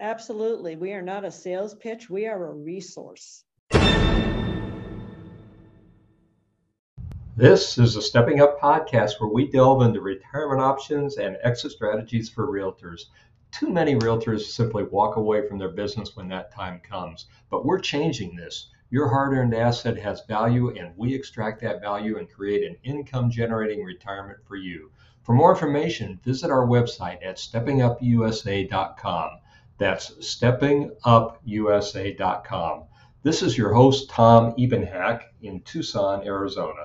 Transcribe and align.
Absolutely. 0.00 0.76
We 0.76 0.94
are 0.94 1.02
not 1.02 1.26
a 1.26 1.30
sales 1.30 1.74
pitch, 1.74 2.08
we 2.08 2.26
are 2.26 2.46
a 2.46 2.54
resource. 2.54 3.44
This 7.36 7.76
is 7.76 7.96
a 7.96 8.02
Stepping 8.02 8.40
Up 8.40 8.58
podcast 8.58 9.20
where 9.20 9.28
we 9.28 9.50
delve 9.50 9.82
into 9.82 10.00
retirement 10.00 10.62
options 10.62 11.18
and 11.18 11.36
exit 11.42 11.72
strategies 11.72 12.30
for 12.30 12.46
realtors. 12.46 13.02
Too 13.52 13.68
many 13.68 13.94
realtors 13.94 14.40
simply 14.46 14.84
walk 14.84 15.16
away 15.16 15.46
from 15.46 15.58
their 15.58 15.68
business 15.68 16.16
when 16.16 16.28
that 16.28 16.50
time 16.50 16.80
comes, 16.80 17.26
but 17.50 17.66
we're 17.66 17.78
changing 17.78 18.36
this. 18.36 18.70
Your 18.88 19.08
hard 19.08 19.34
earned 19.34 19.54
asset 19.54 19.98
has 19.98 20.24
value, 20.26 20.70
and 20.78 20.96
we 20.96 21.14
extract 21.14 21.60
that 21.60 21.82
value 21.82 22.16
and 22.16 22.26
create 22.30 22.64
an 22.64 22.76
income 22.84 23.30
generating 23.30 23.84
retirement 23.84 24.38
for 24.48 24.56
you. 24.56 24.90
For 25.22 25.34
more 25.34 25.52
information, 25.52 26.20
visit 26.24 26.50
our 26.50 26.66
website 26.66 27.18
at 27.22 27.36
steppingupusa.com. 27.36 29.30
That's 29.80 30.10
steppingupusa.com. 30.10 32.84
This 33.22 33.42
is 33.42 33.56
your 33.56 33.72
host, 33.72 34.10
Tom 34.10 34.52
Ebenhack 34.58 35.22
in 35.40 35.62
Tucson, 35.62 36.22
Arizona. 36.26 36.82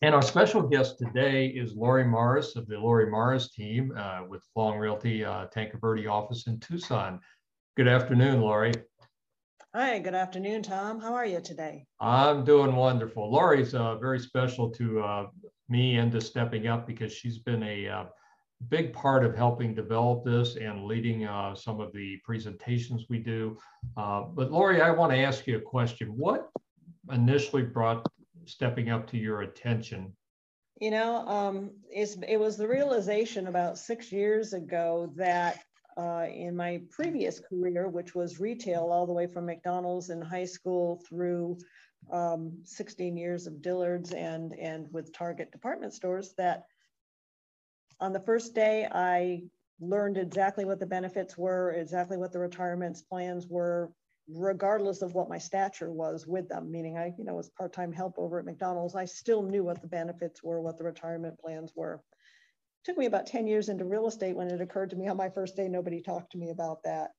And 0.00 0.14
our 0.14 0.22
special 0.22 0.62
guest 0.62 0.96
today 0.98 1.48
is 1.48 1.74
Lori 1.74 2.04
Morris 2.04 2.56
of 2.56 2.66
the 2.66 2.78
Lori 2.78 3.10
Morris 3.10 3.50
team 3.50 3.92
uh, 3.94 4.20
with 4.26 4.42
Long 4.56 4.78
Realty 4.78 5.22
uh, 5.22 5.44
Tanque 5.52 5.78
Verde 5.78 6.06
office 6.06 6.46
in 6.46 6.58
Tucson. 6.60 7.20
Good 7.76 7.88
afternoon, 7.88 8.40
Lori. 8.40 8.72
Hi, 9.74 9.98
good 9.98 10.14
afternoon, 10.14 10.62
Tom. 10.62 10.98
How 10.98 11.12
are 11.12 11.26
you 11.26 11.42
today? 11.42 11.84
I'm 12.00 12.42
doing 12.42 12.74
wonderful. 12.74 13.30
Lori's 13.30 13.74
uh, 13.74 13.96
very 13.96 14.18
special 14.18 14.70
to 14.70 15.02
uh, 15.02 15.26
me 15.68 15.98
and 15.98 16.10
to 16.12 16.22
Stepping 16.22 16.68
Up 16.68 16.86
because 16.86 17.12
she's 17.12 17.38
been 17.38 17.62
a 17.62 17.86
uh, 17.86 18.04
big 18.68 18.92
part 18.92 19.24
of 19.24 19.36
helping 19.36 19.74
develop 19.74 20.24
this 20.24 20.56
and 20.56 20.84
leading 20.84 21.24
uh, 21.24 21.54
some 21.54 21.80
of 21.80 21.92
the 21.92 22.16
presentations 22.24 23.06
we 23.08 23.18
do. 23.18 23.56
Uh, 23.96 24.22
but 24.22 24.50
Lori, 24.50 24.80
I 24.80 24.90
want 24.90 25.12
to 25.12 25.18
ask 25.18 25.46
you 25.46 25.56
a 25.56 25.60
question. 25.60 26.08
What 26.16 26.48
initially 27.12 27.62
brought 27.62 28.06
Stepping 28.46 28.90
Up 28.90 29.06
to 29.10 29.18
your 29.18 29.42
attention? 29.42 30.12
You 30.80 30.90
know, 30.92 31.26
um, 31.26 31.70
it 31.90 32.38
was 32.38 32.56
the 32.56 32.68
realization 32.68 33.48
about 33.48 33.78
six 33.78 34.12
years 34.12 34.52
ago 34.52 35.12
that 35.16 35.60
uh, 35.96 36.26
in 36.32 36.54
my 36.54 36.80
previous 36.90 37.40
career, 37.40 37.88
which 37.88 38.14
was 38.14 38.38
retail 38.38 38.90
all 38.92 39.04
the 39.04 39.12
way 39.12 39.26
from 39.26 39.46
McDonald's 39.46 40.10
in 40.10 40.22
high 40.22 40.44
school 40.44 41.02
through 41.08 41.58
um, 42.12 42.52
16 42.62 43.16
years 43.16 43.48
of 43.48 43.60
Dillard's 43.60 44.12
and, 44.12 44.54
and 44.54 44.86
with 44.92 45.12
Target 45.12 45.50
department 45.50 45.92
stores, 45.92 46.34
that 46.38 46.66
on 48.00 48.12
the 48.12 48.20
first 48.20 48.54
day 48.54 48.88
I 48.90 49.42
learned 49.80 50.16
exactly 50.18 50.64
what 50.64 50.80
the 50.80 50.86
benefits 50.86 51.36
were, 51.38 51.72
exactly 51.72 52.16
what 52.16 52.32
the 52.32 52.38
retirements 52.38 53.02
plans 53.02 53.46
were, 53.48 53.92
regardless 54.28 55.02
of 55.02 55.14
what 55.14 55.28
my 55.28 55.38
stature 55.38 55.92
was 55.92 56.26
with 56.26 56.48
them, 56.48 56.70
meaning 56.70 56.98
I, 56.98 57.12
you 57.18 57.24
know, 57.24 57.34
was 57.34 57.50
part-time 57.50 57.92
help 57.92 58.14
over 58.18 58.38
at 58.38 58.44
McDonald's, 58.44 58.94
I 58.94 59.04
still 59.04 59.42
knew 59.42 59.64
what 59.64 59.80
the 59.80 59.88
benefits 59.88 60.42
were, 60.42 60.60
what 60.60 60.78
the 60.78 60.84
retirement 60.84 61.38
plans 61.38 61.72
were 61.74 61.94
It 61.94 62.84
took 62.84 62.98
me 62.98 63.06
about 63.06 63.26
10 63.26 63.46
years 63.46 63.68
into 63.68 63.84
real 63.84 64.06
estate 64.06 64.36
when 64.36 64.48
it 64.48 64.60
occurred 64.60 64.90
to 64.90 64.96
me 64.96 65.08
on 65.08 65.16
my 65.16 65.30
first 65.30 65.56
day, 65.56 65.68
nobody 65.68 66.02
talked 66.02 66.32
to 66.32 66.38
me 66.38 66.50
about 66.50 66.82
that. 66.84 67.10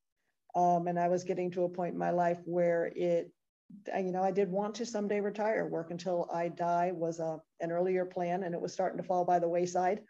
Um, 0.56 0.88
and 0.88 1.00
I 1.00 1.08
was 1.08 1.24
getting 1.24 1.52
to 1.52 1.64
a 1.64 1.70
point 1.70 1.94
in 1.94 2.00
my 2.00 2.12
life 2.12 2.40
where 2.46 2.92
it, 2.96 3.32
you 3.96 4.12
know, 4.12 4.24
I 4.24 4.32
did 4.32 4.52
want 4.52 4.76
to 4.76 4.86
someday 4.86 5.20
retire. 5.20 5.68
Work 5.68 5.92
until 5.92 6.28
I 6.34 6.50
die 6.50 6.92
was 6.94 7.20
a, 7.20 7.40
an 7.60 7.72
earlier 7.72 8.06
plan 8.06 8.44
and 8.44 8.56
it 8.56 8.62
was 8.62 8.74
starting 8.74 8.98
to 8.98 9.04
fall 9.04 9.26
by 9.26 9.40
the 9.40 9.48
wayside. 9.48 10.02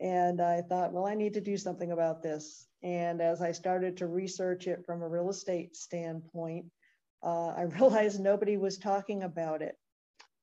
And 0.00 0.40
I 0.40 0.62
thought, 0.62 0.92
well, 0.92 1.06
I 1.06 1.14
need 1.14 1.34
to 1.34 1.40
do 1.40 1.56
something 1.56 1.92
about 1.92 2.22
this. 2.22 2.66
And 2.82 3.20
as 3.20 3.42
I 3.42 3.52
started 3.52 3.96
to 3.98 4.06
research 4.06 4.66
it 4.66 4.84
from 4.86 5.02
a 5.02 5.08
real 5.08 5.28
estate 5.28 5.76
standpoint, 5.76 6.66
uh, 7.22 7.48
I 7.48 7.62
realized 7.78 8.20
nobody 8.20 8.56
was 8.56 8.78
talking 8.78 9.22
about 9.22 9.62
it 9.62 9.76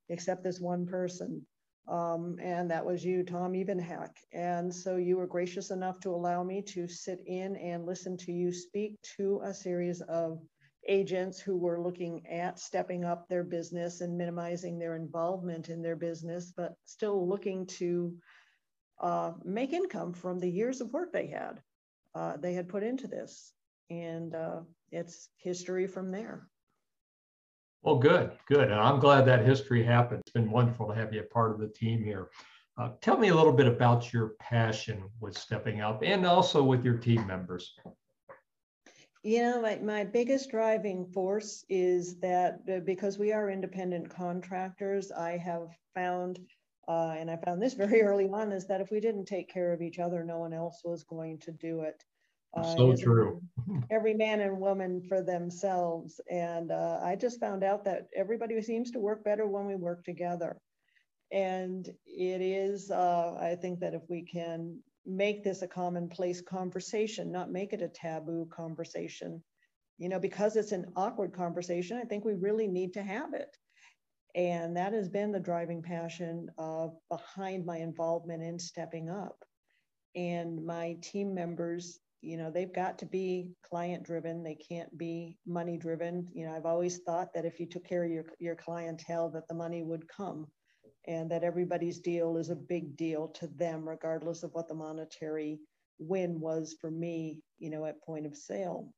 except 0.09 0.43
this 0.43 0.59
one 0.59 0.85
person. 0.85 1.45
Um, 1.87 2.37
and 2.41 2.69
that 2.69 2.85
was 2.85 3.03
you, 3.03 3.23
Tom 3.23 3.53
Ebenhack. 3.53 4.11
And 4.33 4.73
so 4.73 4.97
you 4.97 5.17
were 5.17 5.27
gracious 5.27 5.71
enough 5.71 5.99
to 6.01 6.09
allow 6.09 6.43
me 6.43 6.61
to 6.63 6.87
sit 6.87 7.19
in 7.25 7.55
and 7.55 7.85
listen 7.85 8.17
to 8.17 8.31
you 8.31 8.51
speak 8.51 8.97
to 9.17 9.41
a 9.43 9.53
series 9.53 10.01
of 10.01 10.41
agents 10.89 11.39
who 11.39 11.57
were 11.57 11.81
looking 11.81 12.25
at 12.27 12.59
stepping 12.59 13.05
up 13.05 13.27
their 13.27 13.43
business 13.43 14.01
and 14.01 14.17
minimizing 14.17 14.77
their 14.77 14.95
involvement 14.95 15.69
in 15.69 15.81
their 15.81 15.95
business, 15.95 16.53
but 16.55 16.75
still 16.85 17.27
looking 17.27 17.65
to 17.65 18.13
uh, 18.99 19.33
make 19.43 19.73
income 19.73 20.13
from 20.13 20.39
the 20.39 20.49
years 20.49 20.81
of 20.81 20.93
work 20.93 21.11
they 21.11 21.27
had. 21.27 21.61
Uh, 22.15 22.37
they 22.37 22.53
had 22.53 22.69
put 22.69 22.83
into 22.83 23.07
this. 23.07 23.53
And 23.89 24.35
uh, 24.35 24.61
it's 24.91 25.29
history 25.37 25.87
from 25.87 26.11
there. 26.11 26.47
Well, 27.83 27.99
good, 27.99 28.31
good. 28.47 28.71
And 28.71 28.79
I'm 28.79 28.99
glad 28.99 29.25
that 29.25 29.45
history 29.45 29.83
happened. 29.83 30.21
It's 30.21 30.33
been 30.33 30.51
wonderful 30.51 30.87
to 30.87 30.95
have 30.95 31.13
you 31.13 31.21
a 31.21 31.23
part 31.23 31.51
of 31.51 31.59
the 31.59 31.69
team 31.69 32.03
here. 32.03 32.29
Uh, 32.77 32.89
tell 33.01 33.17
me 33.17 33.29
a 33.29 33.35
little 33.35 33.53
bit 33.53 33.67
about 33.67 34.11
your 34.13 34.33
passion 34.39 35.03
with 35.19 35.37
stepping 35.37 35.81
up 35.81 36.03
and 36.03 36.25
also 36.25 36.61
with 36.61 36.83
your 36.83 36.97
team 36.97 37.25
members. 37.25 37.75
You 39.23 39.41
know, 39.41 39.61
my, 39.61 39.77
my 39.77 40.03
biggest 40.03 40.51
driving 40.51 41.05
force 41.05 41.65
is 41.69 42.19
that 42.19 42.59
uh, 42.71 42.79
because 42.85 43.17
we 43.17 43.33
are 43.33 43.49
independent 43.49 44.09
contractors, 44.09 45.11
I 45.11 45.37
have 45.37 45.69
found, 45.95 46.39
uh, 46.87 47.15
and 47.17 47.29
I 47.29 47.37
found 47.37 47.61
this 47.61 47.73
very 47.73 48.01
early 48.03 48.25
on, 48.25 48.51
is 48.51 48.67
that 48.67 48.81
if 48.81 48.91
we 48.91 48.99
didn't 48.99 49.25
take 49.25 49.51
care 49.51 49.73
of 49.73 49.81
each 49.81 49.99
other, 49.99 50.23
no 50.23 50.39
one 50.39 50.53
else 50.53 50.81
was 50.83 51.03
going 51.03 51.39
to 51.39 51.51
do 51.51 51.81
it. 51.81 52.03
Uh, 52.55 52.75
so 52.75 52.95
true. 52.95 53.41
every 53.91 54.13
man 54.13 54.39
and 54.39 54.59
woman 54.59 55.01
for 55.07 55.21
themselves. 55.21 56.19
And 56.31 56.71
uh, 56.71 56.99
I 57.03 57.15
just 57.15 57.39
found 57.39 57.63
out 57.63 57.83
that 57.85 58.07
everybody 58.15 58.59
seems 58.61 58.91
to 58.91 58.99
work 58.99 59.23
better 59.23 59.45
when 59.45 59.67
we 59.67 59.75
work 59.75 60.03
together. 60.03 60.57
And 61.31 61.87
it 62.05 62.41
is, 62.41 62.89
uh, 62.89 63.35
I 63.39 63.55
think 63.55 63.79
that 63.81 63.93
if 63.93 64.01
we 64.09 64.23
can 64.23 64.79
make 65.05 65.43
this 65.43 65.61
a 65.61 65.67
commonplace 65.67 66.41
conversation, 66.41 67.31
not 67.31 67.51
make 67.51 67.73
it 67.73 67.81
a 67.81 67.89
taboo 67.89 68.47
conversation, 68.49 69.43
you 69.97 70.09
know, 70.09 70.19
because 70.19 70.55
it's 70.55 70.71
an 70.71 70.85
awkward 70.95 71.33
conversation, 71.33 71.97
I 71.97 72.05
think 72.05 72.23
we 72.23 72.33
really 72.33 72.67
need 72.67 72.93
to 72.93 73.03
have 73.03 73.33
it. 73.33 73.57
And 74.35 74.75
that 74.77 74.93
has 74.93 75.09
been 75.09 75.31
the 75.31 75.39
driving 75.39 75.81
passion 75.81 76.49
uh, 76.57 76.87
behind 77.09 77.65
my 77.65 77.77
involvement 77.77 78.43
in 78.43 78.59
stepping 78.59 79.09
up. 79.09 79.43
And 80.15 80.65
my 80.65 80.97
team 81.01 81.33
members 81.33 81.99
you 82.21 82.35
know 82.35 82.49
they've 82.49 82.73
got 82.73 82.97
to 82.97 83.05
be 83.05 83.51
client 83.61 84.03
driven 84.03 84.41
they 84.41 84.55
can't 84.55 84.97
be 84.97 85.37
money 85.45 85.77
driven 85.77 86.27
you 86.33 86.47
know 86.47 86.55
i've 86.55 86.65
always 86.65 86.97
thought 87.05 87.31
that 87.31 87.45
if 87.45 87.59
you 87.59 87.67
took 87.67 87.87
care 87.87 88.03
of 88.03 88.09
your, 88.09 88.25
your 88.39 88.55
clientele 88.55 89.29
that 89.29 89.47
the 89.47 89.53
money 89.53 89.83
would 89.83 90.07
come 90.07 90.47
and 91.07 91.31
that 91.31 91.43
everybody's 91.43 91.99
deal 91.99 92.37
is 92.37 92.49
a 92.49 92.55
big 92.55 92.95
deal 92.97 93.29
to 93.29 93.47
them 93.55 93.87
regardless 93.87 94.43
of 94.43 94.51
what 94.53 94.67
the 94.67 94.73
monetary 94.73 95.59
win 95.99 96.39
was 96.39 96.75
for 96.79 96.91
me 96.91 97.41
you 97.57 97.69
know 97.69 97.85
at 97.85 98.01
point 98.03 98.25
of 98.25 98.35
sale. 98.35 98.93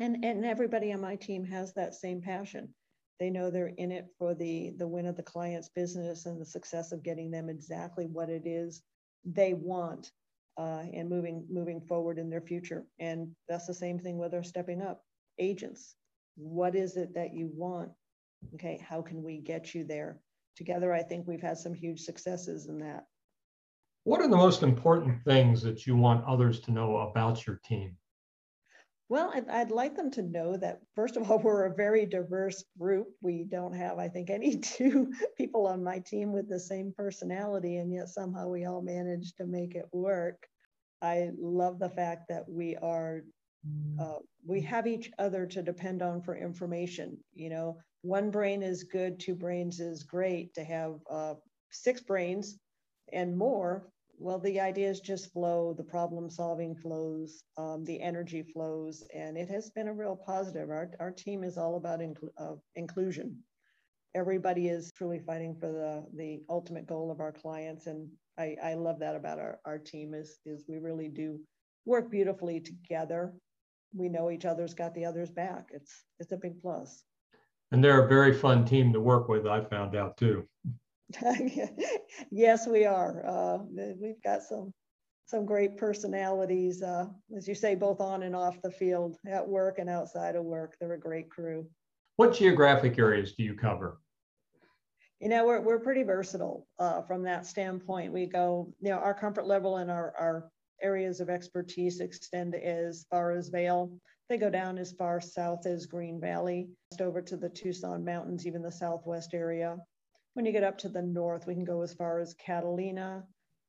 And 0.00 0.24
and 0.24 0.44
everybody 0.44 0.92
on 0.92 1.00
my 1.00 1.16
team 1.16 1.44
has 1.44 1.72
that 1.74 1.94
same 1.94 2.20
passion 2.20 2.74
they 3.18 3.30
know 3.30 3.50
they're 3.50 3.74
in 3.78 3.92
it 3.92 4.06
for 4.18 4.34
the 4.34 4.74
the 4.78 4.86
win 4.86 5.06
of 5.06 5.16
the 5.16 5.22
client's 5.22 5.68
business 5.68 6.26
and 6.26 6.40
the 6.40 6.44
success 6.44 6.92
of 6.92 7.02
getting 7.02 7.30
them 7.30 7.48
exactly 7.48 8.06
what 8.06 8.28
it 8.28 8.46
is 8.46 8.82
they 9.24 9.54
want 9.54 10.12
uh, 10.58 10.84
and 10.92 11.08
moving 11.08 11.44
moving 11.50 11.80
forward 11.80 12.18
in 12.18 12.30
their 12.30 12.40
future. 12.40 12.86
And 12.98 13.28
that's 13.48 13.66
the 13.66 13.74
same 13.74 13.98
thing 13.98 14.18
with 14.18 14.34
our 14.34 14.42
stepping 14.42 14.82
up 14.82 15.02
agents. 15.38 15.96
What 16.36 16.74
is 16.74 16.96
it 16.96 17.14
that 17.14 17.34
you 17.34 17.50
want? 17.54 17.90
Okay, 18.54 18.82
how 18.86 19.02
can 19.02 19.22
we 19.22 19.38
get 19.38 19.74
you 19.74 19.84
there? 19.84 20.20
Together, 20.56 20.92
I 20.92 21.02
think 21.02 21.26
we've 21.26 21.42
had 21.42 21.58
some 21.58 21.74
huge 21.74 22.00
successes 22.00 22.66
in 22.66 22.78
that. 22.78 23.04
What 24.04 24.20
are 24.20 24.28
the 24.28 24.36
most 24.36 24.62
important 24.62 25.22
things 25.24 25.60
that 25.62 25.86
you 25.86 25.96
want 25.96 26.24
others 26.24 26.60
to 26.60 26.70
know 26.70 26.98
about 26.98 27.46
your 27.46 27.60
team? 27.64 27.96
Well, 29.08 29.30
I'd, 29.32 29.48
I'd, 29.48 29.70
like 29.70 29.94
them 29.94 30.10
to 30.12 30.22
know 30.22 30.56
that, 30.56 30.80
first 30.96 31.16
of 31.16 31.30
all, 31.30 31.38
we're 31.42 31.66
a 31.66 31.74
very 31.74 32.06
diverse 32.06 32.64
group. 32.78 33.08
We 33.20 33.44
don't 33.44 33.74
have, 33.74 33.98
I 33.98 34.08
think, 34.08 34.30
any 34.30 34.58
two 34.58 35.12
people 35.36 35.66
on 35.66 35.84
my 35.84 36.00
team 36.00 36.32
with 36.32 36.48
the 36.48 36.60
same 36.60 36.92
personality, 36.96 37.76
and 37.76 37.92
yet 37.92 38.08
somehow 38.08 38.48
we 38.48 38.64
all 38.64 38.82
managed 38.82 39.36
to 39.36 39.46
make 39.46 39.74
it 39.74 39.86
work. 39.92 40.46
I 41.02 41.30
love 41.38 41.78
the 41.78 41.90
fact 41.90 42.28
that 42.30 42.48
we 42.48 42.74
are, 42.76 43.22
uh, 44.00 44.18
we 44.44 44.60
have 44.62 44.86
each 44.86 45.10
other 45.18 45.46
to 45.46 45.62
depend 45.62 46.02
on 46.02 46.22
for 46.22 46.36
information. 46.36 47.18
You 47.34 47.50
know, 47.50 47.78
one 48.02 48.30
brain 48.30 48.62
is 48.62 48.84
good, 48.84 49.20
two 49.20 49.34
brains 49.34 49.78
is 49.78 50.02
great. 50.02 50.54
To 50.54 50.64
have 50.64 50.94
uh, 51.08 51.34
six 51.70 52.00
brains 52.00 52.58
and 53.12 53.36
more 53.36 53.88
well, 54.18 54.38
the 54.38 54.60
ideas 54.60 55.00
just 55.00 55.32
flow, 55.32 55.74
the 55.76 55.84
problem 55.84 56.30
solving 56.30 56.74
flows, 56.74 57.42
um, 57.56 57.84
the 57.84 58.00
energy 58.00 58.42
flows, 58.42 59.02
and 59.14 59.36
it 59.36 59.48
has 59.48 59.70
been 59.70 59.88
a 59.88 59.92
real 59.92 60.16
positive. 60.16 60.70
Our, 60.70 60.90
our 61.00 61.10
team 61.10 61.44
is 61.44 61.58
all 61.58 61.76
about 61.76 62.00
incl- 62.00 62.30
uh, 62.38 62.54
inclusion. 62.74 63.38
Everybody 64.14 64.68
is 64.68 64.92
truly 64.92 65.18
fighting 65.18 65.54
for 65.60 65.70
the, 65.70 66.06
the 66.16 66.42
ultimate 66.48 66.86
goal 66.86 67.10
of 67.10 67.20
our 67.20 67.32
clients. 67.32 67.86
And 67.86 68.08
I, 68.38 68.56
I 68.62 68.74
love 68.74 68.98
that 69.00 69.14
about 69.14 69.38
our, 69.38 69.58
our 69.66 69.78
team 69.78 70.14
is, 70.14 70.38
is 70.46 70.64
we 70.66 70.78
really 70.78 71.08
do 71.08 71.38
work 71.84 72.10
beautifully 72.10 72.60
together. 72.60 73.34
We 73.94 74.08
know 74.08 74.30
each 74.30 74.46
other's 74.46 74.74
got 74.74 74.94
the 74.94 75.04
other's 75.04 75.30
back. 75.30 75.68
It's 75.72 76.04
it's 76.18 76.32
a 76.32 76.36
big 76.36 76.60
plus. 76.62 77.04
And 77.72 77.82
they're 77.82 78.04
a 78.04 78.08
very 78.08 78.32
fun 78.32 78.64
team 78.64 78.92
to 78.92 79.00
work 79.00 79.28
with, 79.28 79.46
I 79.46 79.60
found 79.60 79.94
out 79.96 80.16
too. 80.16 80.46
yes, 82.30 82.66
we 82.66 82.84
are. 82.84 83.24
Uh, 83.26 83.58
we've 84.00 84.22
got 84.22 84.42
some 84.42 84.72
some 85.26 85.44
great 85.44 85.76
personalities, 85.76 86.82
uh, 86.82 87.06
as 87.36 87.48
you 87.48 87.54
say, 87.54 87.74
both 87.74 88.00
on 88.00 88.22
and 88.22 88.36
off 88.36 88.62
the 88.62 88.70
field, 88.70 89.16
at 89.26 89.46
work 89.46 89.78
and 89.78 89.90
outside 89.90 90.36
of 90.36 90.44
work. 90.44 90.76
They're 90.78 90.92
a 90.92 91.00
great 91.00 91.28
crew. 91.30 91.66
What 92.14 92.32
geographic 92.32 92.96
areas 92.98 93.32
do 93.32 93.42
you 93.42 93.54
cover? 93.54 94.00
You 95.20 95.28
know, 95.28 95.44
we're, 95.44 95.60
we're 95.60 95.80
pretty 95.80 96.04
versatile 96.04 96.68
uh, 96.78 97.02
from 97.02 97.24
that 97.24 97.44
standpoint. 97.44 98.12
We 98.12 98.26
go, 98.26 98.72
you 98.80 98.90
know, 98.90 98.98
our 98.98 99.14
comfort 99.14 99.46
level 99.46 99.78
and 99.78 99.90
our, 99.90 100.14
our 100.16 100.48
areas 100.80 101.20
of 101.20 101.28
expertise 101.28 102.00
extend 102.00 102.54
as 102.54 103.04
far 103.10 103.32
as 103.32 103.48
Vail. 103.48 103.98
They 104.28 104.38
go 104.38 104.50
down 104.50 104.78
as 104.78 104.92
far 104.92 105.20
south 105.20 105.66
as 105.66 105.86
Green 105.86 106.20
Valley, 106.20 106.68
just 106.92 107.00
over 107.00 107.20
to 107.22 107.36
the 107.36 107.48
Tucson 107.48 108.04
Mountains, 108.04 108.46
even 108.46 108.62
the 108.62 108.70
southwest 108.70 109.34
area. 109.34 109.76
When 110.36 110.44
you 110.44 110.52
get 110.52 110.64
up 110.64 110.76
to 110.80 110.90
the 110.90 111.00
north, 111.00 111.46
we 111.46 111.54
can 111.54 111.64
go 111.64 111.80
as 111.80 111.94
far 111.94 112.20
as 112.20 112.34
Catalina. 112.34 113.24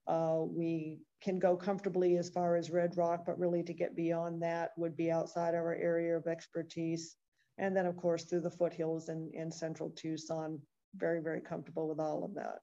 Uh, 0.06 0.40
we 0.42 1.00
can 1.22 1.40
go 1.40 1.56
comfortably 1.56 2.18
as 2.18 2.30
far 2.30 2.58
as 2.58 2.70
Red 2.70 2.98
Rock, 2.98 3.24
but 3.26 3.40
really 3.40 3.64
to 3.64 3.74
get 3.74 3.96
beyond 3.96 4.42
that 4.42 4.72
would 4.76 4.98
be 4.98 5.10
outside 5.10 5.56
our 5.56 5.74
area 5.74 6.18
of 6.18 6.28
expertise. 6.28 7.16
And 7.58 7.74
then, 7.74 7.86
of 7.86 7.96
course, 7.96 8.26
through 8.26 8.42
the 8.42 8.52
foothills 8.52 9.08
in, 9.08 9.32
in 9.34 9.50
central 9.50 9.92
Tucson, 9.92 10.60
very, 10.94 11.22
very 11.22 11.40
comfortable 11.40 11.88
with 11.88 12.02
all 12.02 12.26
of 12.26 12.36
that. 12.36 12.60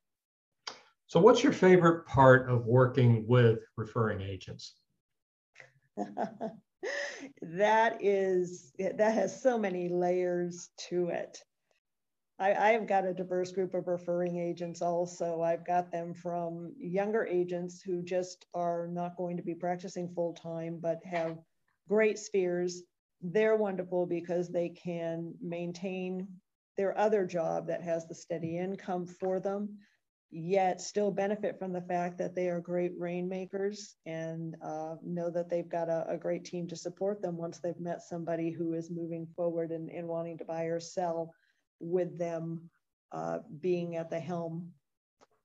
So, 1.07 1.19
what's 1.19 1.43
your 1.43 1.55
favorite 1.55 2.05
part 2.07 2.50
of 2.50 2.67
working 2.67 3.25
with 3.27 3.61
referring 3.79 4.21
agents? 4.21 4.75
that 7.41 7.97
is, 8.03 8.71
that 8.79 9.15
has 9.15 9.41
so 9.41 9.57
many 9.57 9.89
layers 9.89 10.69
to 10.91 11.09
it. 11.09 11.39
I, 12.39 12.73
have 12.73 12.89
got 12.89 13.07
a 13.07 13.15
diverse 13.15 13.53
group 13.53 13.75
of 13.75 13.87
referring 13.87 14.39
agents 14.39 14.83
also. 14.83 15.43
I've 15.43 15.65
got 15.65 15.93
them 15.93 16.13
from 16.13 16.75
younger 16.79 17.25
agents 17.25 17.81
who 17.81 18.03
just 18.03 18.47
are 18.55 18.89
not 18.89 19.17
going 19.17 19.37
to 19.37 19.43
be 19.43 19.55
practicing 19.55 20.09
full 20.09 20.35
time, 20.35 20.79
but 20.81 20.99
have 21.05 21.39
great 21.89 22.19
spheres. 22.19 22.83
They're 23.23 23.57
wonderful 23.57 24.07
because 24.07 24.49
they 24.49 24.71
can 24.71 25.35
maintain 25.41 26.27
their 26.77 26.99
other 26.99 27.25
job 27.25 27.69
that 27.69 27.83
has 27.83 28.09
the 28.09 28.17
steady 28.17 28.59
income 28.59 29.07
for 29.07 29.39
them, 29.39 29.79
yet 30.33 30.81
still 30.81 31.13
benefit 31.13 31.57
from 31.57 31.73
the 31.73 31.83
fact 31.83 32.19
that 32.19 32.35
they 32.35 32.49
are 32.49 32.61
great 32.61 32.93
rainmakers 32.99 33.95
and 34.07 34.57
uh, 34.61 34.97
know 35.05 35.31
that 35.31 35.49
they've 35.49 35.69
got 35.69 35.89
a, 35.89 36.05
a, 36.09 36.19
great 36.19 36.45
team 36.45 36.67
to 36.67 36.75
support 36.75 37.23
them 37.23 37.37
once 37.37 37.61
they've 37.61 37.79
met 37.79 38.03
somebody 38.03 38.51
who 38.51 38.75
is 38.75 38.91
moving 38.91 39.25
forward 39.37 39.71
and, 39.71 39.89
and 39.91 40.09
wanting 40.09 40.37
to 40.37 40.45
buy 40.45 40.65
or 40.65 40.81
sell 40.81 41.33
with 41.81 42.19
them 42.19 42.71
uh, 43.12 43.38
being 43.61 43.97
at 43.97 44.11
the 44.11 44.21
helm. 44.21 44.73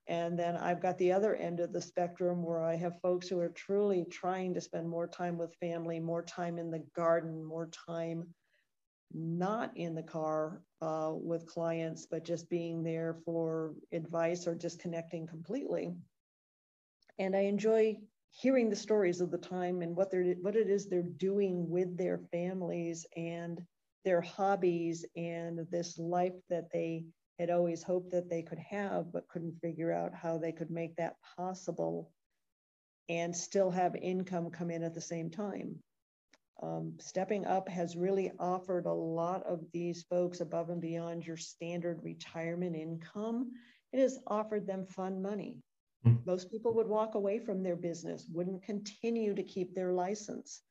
And 0.06 0.38
then 0.38 0.56
I've 0.56 0.82
got 0.82 0.98
the 0.98 1.12
other 1.12 1.36
end 1.36 1.60
of 1.60 1.72
the 1.72 1.80
spectrum 1.80 2.42
where 2.42 2.62
I 2.62 2.74
have 2.76 3.00
folks 3.00 3.28
who 3.28 3.38
are 3.38 3.50
truly 3.50 4.04
trying 4.10 4.54
to 4.54 4.60
spend 4.60 4.88
more 4.88 5.06
time 5.06 5.38
with 5.38 5.54
family, 5.60 6.00
more 6.00 6.22
time 6.22 6.58
in 6.58 6.70
the 6.70 6.82
garden, 6.94 7.44
more 7.44 7.68
time 7.86 8.34
not 9.12 9.76
in 9.76 9.94
the 9.94 10.02
car 10.02 10.62
uh, 10.80 11.12
with 11.12 11.46
clients, 11.46 12.06
but 12.06 12.24
just 12.24 12.48
being 12.48 12.82
there 12.82 13.16
for 13.24 13.74
advice 13.92 14.46
or 14.46 14.54
disconnecting 14.54 15.26
completely. 15.26 15.92
And 17.18 17.34
I 17.34 17.40
enjoy 17.40 17.98
hearing 18.30 18.70
the 18.70 18.76
stories 18.76 19.20
of 19.20 19.30
the 19.30 19.38
time 19.38 19.82
and 19.82 19.96
what 19.96 20.10
they're 20.10 20.34
what 20.40 20.54
it 20.54 20.70
is 20.70 20.86
they're 20.86 21.02
doing 21.02 21.68
with 21.68 21.96
their 21.96 22.18
families 22.30 23.04
and 23.16 23.60
their 24.04 24.20
hobbies 24.20 25.04
and 25.16 25.66
this 25.70 25.98
life 25.98 26.34
that 26.48 26.70
they 26.72 27.04
had 27.38 27.50
always 27.50 27.82
hoped 27.82 28.10
that 28.10 28.28
they 28.28 28.42
could 28.42 28.58
have, 28.58 29.12
but 29.12 29.28
couldn't 29.28 29.60
figure 29.60 29.92
out 29.92 30.14
how 30.14 30.38
they 30.38 30.52
could 30.52 30.70
make 30.70 30.96
that 30.96 31.16
possible 31.36 32.10
and 33.08 33.34
still 33.34 33.70
have 33.70 33.96
income 33.96 34.50
come 34.50 34.70
in 34.70 34.82
at 34.82 34.94
the 34.94 35.00
same 35.00 35.30
time. 35.30 35.76
Um, 36.62 36.94
stepping 37.00 37.46
up 37.46 37.68
has 37.68 37.96
really 37.96 38.30
offered 38.38 38.84
a 38.84 38.92
lot 38.92 39.42
of 39.44 39.64
these 39.72 40.02
folks 40.04 40.40
above 40.40 40.68
and 40.68 40.80
beyond 40.80 41.26
your 41.26 41.38
standard 41.38 42.00
retirement 42.02 42.76
income. 42.76 43.52
It 43.92 44.00
has 44.00 44.18
offered 44.26 44.66
them 44.66 44.84
fun 44.84 45.22
money. 45.22 45.56
Mm. 46.06 46.24
Most 46.26 46.50
people 46.50 46.74
would 46.74 46.86
walk 46.86 47.14
away 47.14 47.38
from 47.38 47.62
their 47.62 47.76
business, 47.76 48.26
wouldn't 48.30 48.62
continue 48.62 49.34
to 49.34 49.42
keep 49.42 49.74
their 49.74 49.92
license 49.92 50.62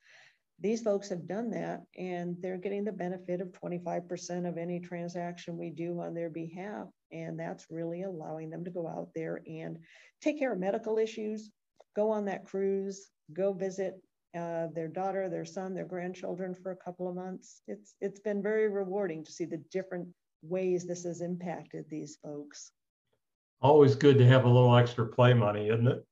these 0.61 0.81
folks 0.81 1.09
have 1.09 1.27
done 1.27 1.49
that 1.51 1.83
and 1.97 2.35
they're 2.41 2.57
getting 2.57 2.83
the 2.83 2.91
benefit 2.91 3.41
of 3.41 3.51
25% 3.51 4.47
of 4.47 4.57
any 4.57 4.79
transaction 4.79 5.57
we 5.57 5.69
do 5.69 5.99
on 6.01 6.13
their 6.13 6.29
behalf. 6.29 6.87
And 7.11 7.39
that's 7.39 7.67
really 7.69 8.03
allowing 8.03 8.49
them 8.49 8.65
to 8.65 8.71
go 8.71 8.87
out 8.87 9.09
there 9.15 9.41
and 9.47 9.77
take 10.21 10.37
care 10.37 10.53
of 10.53 10.59
medical 10.59 10.97
issues, 10.97 11.49
go 11.95 12.11
on 12.11 12.25
that 12.25 12.45
cruise, 12.45 13.09
go 13.33 13.53
visit 13.53 13.95
uh, 14.37 14.67
their 14.75 14.87
daughter, 14.87 15.29
their 15.29 15.45
son, 15.45 15.73
their 15.73 15.85
grandchildren 15.85 16.53
for 16.53 16.71
a 16.71 16.77
couple 16.77 17.07
of 17.07 17.15
months. 17.15 17.61
It's 17.67 17.95
it's 17.99 18.19
been 18.19 18.43
very 18.43 18.69
rewarding 18.69 19.23
to 19.25 19.31
see 19.31 19.45
the 19.45 19.63
different 19.71 20.07
ways 20.43 20.85
this 20.85 21.03
has 21.03 21.21
impacted 21.21 21.85
these 21.89 22.17
folks. 22.23 22.71
Always 23.61 23.95
good 23.95 24.17
to 24.19 24.27
have 24.27 24.45
a 24.45 24.49
little 24.49 24.75
extra 24.75 25.05
play 25.07 25.33
money, 25.33 25.69
isn't 25.69 25.87
it? 25.87 26.05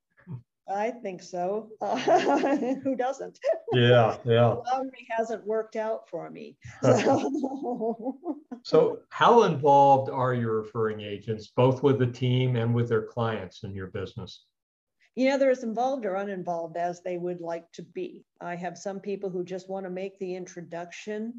I 0.69 0.91
think 0.91 1.21
so. 1.21 1.69
Uh, 1.81 2.57
who 2.83 2.95
doesn't? 2.95 3.39
Yeah, 3.73 4.17
yeah. 4.25 4.47
Lottery 4.71 5.07
hasn't 5.09 5.45
worked 5.45 5.75
out 5.75 6.09
for 6.09 6.29
me. 6.29 6.57
So. 6.81 8.17
so, 8.63 8.99
how 9.09 9.43
involved 9.43 10.09
are 10.09 10.33
your 10.33 10.61
referring 10.61 11.01
agents, 11.01 11.51
both 11.55 11.83
with 11.83 11.99
the 11.99 12.07
team 12.07 12.55
and 12.55 12.73
with 12.73 12.89
their 12.89 13.03
clients 13.03 13.63
in 13.63 13.73
your 13.73 13.87
business? 13.87 14.45
You 15.15 15.29
know, 15.29 15.37
they're 15.37 15.51
as 15.51 15.63
involved 15.63 16.05
or 16.05 16.15
uninvolved 16.15 16.77
as 16.77 17.01
they 17.01 17.17
would 17.17 17.41
like 17.41 17.71
to 17.73 17.83
be. 17.83 18.25
I 18.41 18.55
have 18.55 18.77
some 18.77 18.99
people 18.99 19.29
who 19.29 19.43
just 19.43 19.69
want 19.69 19.85
to 19.85 19.89
make 19.89 20.19
the 20.19 20.35
introduction. 20.35 21.33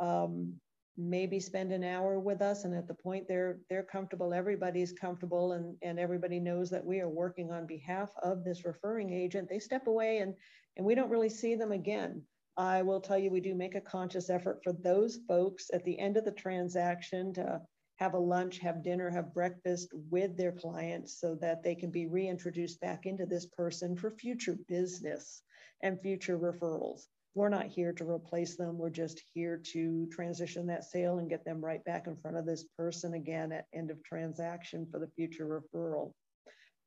Um, 0.00 0.54
maybe 0.96 1.40
spend 1.40 1.72
an 1.72 1.82
hour 1.82 2.20
with 2.20 2.40
us 2.40 2.64
and 2.64 2.74
at 2.74 2.86
the 2.86 2.94
point 2.94 3.26
they're 3.26 3.58
they're 3.68 3.82
comfortable 3.82 4.32
everybody's 4.32 4.92
comfortable 4.92 5.52
and 5.52 5.76
and 5.82 5.98
everybody 5.98 6.38
knows 6.38 6.70
that 6.70 6.84
we 6.84 7.00
are 7.00 7.08
working 7.08 7.50
on 7.50 7.66
behalf 7.66 8.10
of 8.22 8.44
this 8.44 8.64
referring 8.64 9.12
agent 9.12 9.48
they 9.48 9.58
step 9.58 9.88
away 9.88 10.18
and 10.18 10.34
and 10.76 10.86
we 10.86 10.94
don't 10.94 11.10
really 11.10 11.28
see 11.28 11.54
them 11.54 11.72
again. 11.72 12.22
I 12.56 12.82
will 12.82 13.00
tell 13.00 13.18
you 13.18 13.30
we 13.30 13.40
do 13.40 13.54
make 13.54 13.74
a 13.74 13.80
conscious 13.80 14.30
effort 14.30 14.60
for 14.62 14.72
those 14.72 15.18
folks 15.28 15.70
at 15.72 15.84
the 15.84 15.98
end 15.98 16.16
of 16.16 16.24
the 16.24 16.32
transaction 16.32 17.32
to 17.34 17.60
have 17.96 18.14
a 18.14 18.18
lunch 18.18 18.58
have 18.58 18.82
dinner 18.82 19.10
have 19.10 19.34
breakfast 19.34 19.88
with 20.10 20.36
their 20.36 20.52
clients 20.52 21.20
so 21.20 21.36
that 21.36 21.62
they 21.62 21.74
can 21.74 21.90
be 21.90 22.06
reintroduced 22.06 22.80
back 22.80 23.06
into 23.06 23.26
this 23.26 23.46
person 23.46 23.96
for 23.96 24.10
future 24.10 24.56
business 24.68 25.42
and 25.82 26.00
future 26.00 26.38
referrals 26.38 27.06
we're 27.34 27.48
not 27.48 27.66
here 27.66 27.92
to 27.92 28.08
replace 28.08 28.56
them. 28.56 28.78
We're 28.78 28.90
just 28.90 29.20
here 29.34 29.60
to 29.72 30.06
transition 30.12 30.66
that 30.68 30.84
sale 30.84 31.18
and 31.18 31.28
get 31.28 31.44
them 31.44 31.64
right 31.64 31.84
back 31.84 32.06
in 32.06 32.16
front 32.16 32.36
of 32.36 32.46
this 32.46 32.64
person 32.78 33.14
again 33.14 33.50
at 33.50 33.66
end 33.74 33.90
of 33.90 34.02
transaction 34.04 34.86
for 34.90 35.00
the 35.00 35.10
future 35.16 35.46
referral. 35.74 36.12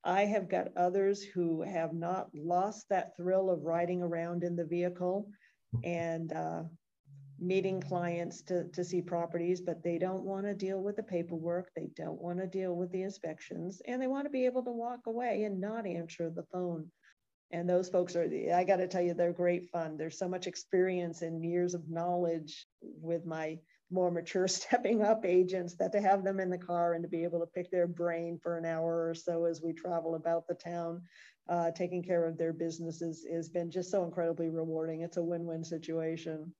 I 0.03 0.21
have 0.21 0.49
got 0.49 0.69
others 0.77 1.21
who 1.21 1.63
have 1.63 1.93
not 1.93 2.29
lost 2.33 2.85
that 2.89 3.17
thrill 3.17 3.49
of 3.49 3.63
riding 3.63 4.01
around 4.01 4.43
in 4.43 4.55
the 4.55 4.63
vehicle 4.63 5.29
and 5.83 6.31
uh, 6.31 6.63
meeting 7.39 7.81
clients 7.81 8.41
to, 8.43 8.69
to 8.69 8.85
see 8.85 9.01
properties, 9.01 9.59
but 9.59 9.83
they 9.83 9.97
don't 9.97 10.23
want 10.23 10.45
to 10.45 10.53
deal 10.53 10.81
with 10.81 10.95
the 10.95 11.03
paperwork. 11.03 11.69
They 11.75 11.89
don't 11.97 12.21
want 12.21 12.39
to 12.39 12.47
deal 12.47 12.73
with 12.73 12.89
the 12.93 13.01
inspections, 13.01 13.81
and 13.85 14.01
they 14.01 14.07
want 14.07 14.25
to 14.25 14.31
be 14.31 14.45
able 14.45 14.63
to 14.63 14.71
walk 14.71 15.01
away 15.07 15.43
and 15.43 15.59
not 15.59 15.85
answer 15.85 16.29
the 16.29 16.45
phone 16.53 16.89
and 17.51 17.69
those 17.69 17.89
folks 17.89 18.15
are 18.15 18.29
i 18.53 18.63
got 18.63 18.77
to 18.77 18.87
tell 18.87 19.01
you 19.01 19.13
they're 19.13 19.31
great 19.31 19.69
fun. 19.69 19.97
There's 19.97 20.19
so 20.19 20.27
much 20.27 20.47
experience 20.47 21.21
and 21.21 21.43
years 21.43 21.73
of 21.73 21.89
knowledge 21.89 22.67
with 22.81 23.25
my 23.25 23.57
more 23.89 24.11
mature 24.11 24.47
stepping 24.47 25.01
up 25.01 25.25
agents 25.25 25.75
that 25.75 25.91
to 25.93 26.01
have 26.01 26.23
them 26.23 26.39
in 26.39 26.49
the 26.49 26.57
car 26.57 26.93
and 26.93 27.03
to 27.03 27.09
be 27.09 27.23
able 27.23 27.39
to 27.39 27.45
pick 27.45 27.71
their 27.71 27.87
brain 27.87 28.39
for 28.41 28.57
an 28.57 28.65
hour 28.65 29.07
or 29.09 29.13
so 29.13 29.45
as 29.45 29.61
we 29.61 29.73
travel 29.73 30.15
about 30.15 30.47
the 30.47 30.55
town 30.55 31.01
uh, 31.49 31.71
taking 31.71 32.03
care 32.03 32.25
of 32.25 32.37
their 32.37 32.53
businesses 32.53 33.25
has 33.31 33.49
been 33.49 33.71
just 33.71 33.89
so 33.89 34.03
incredibly 34.03 34.49
rewarding. 34.49 35.01
It's 35.01 35.17
a 35.17 35.23
win-win 35.23 35.63
situation. 35.63 36.53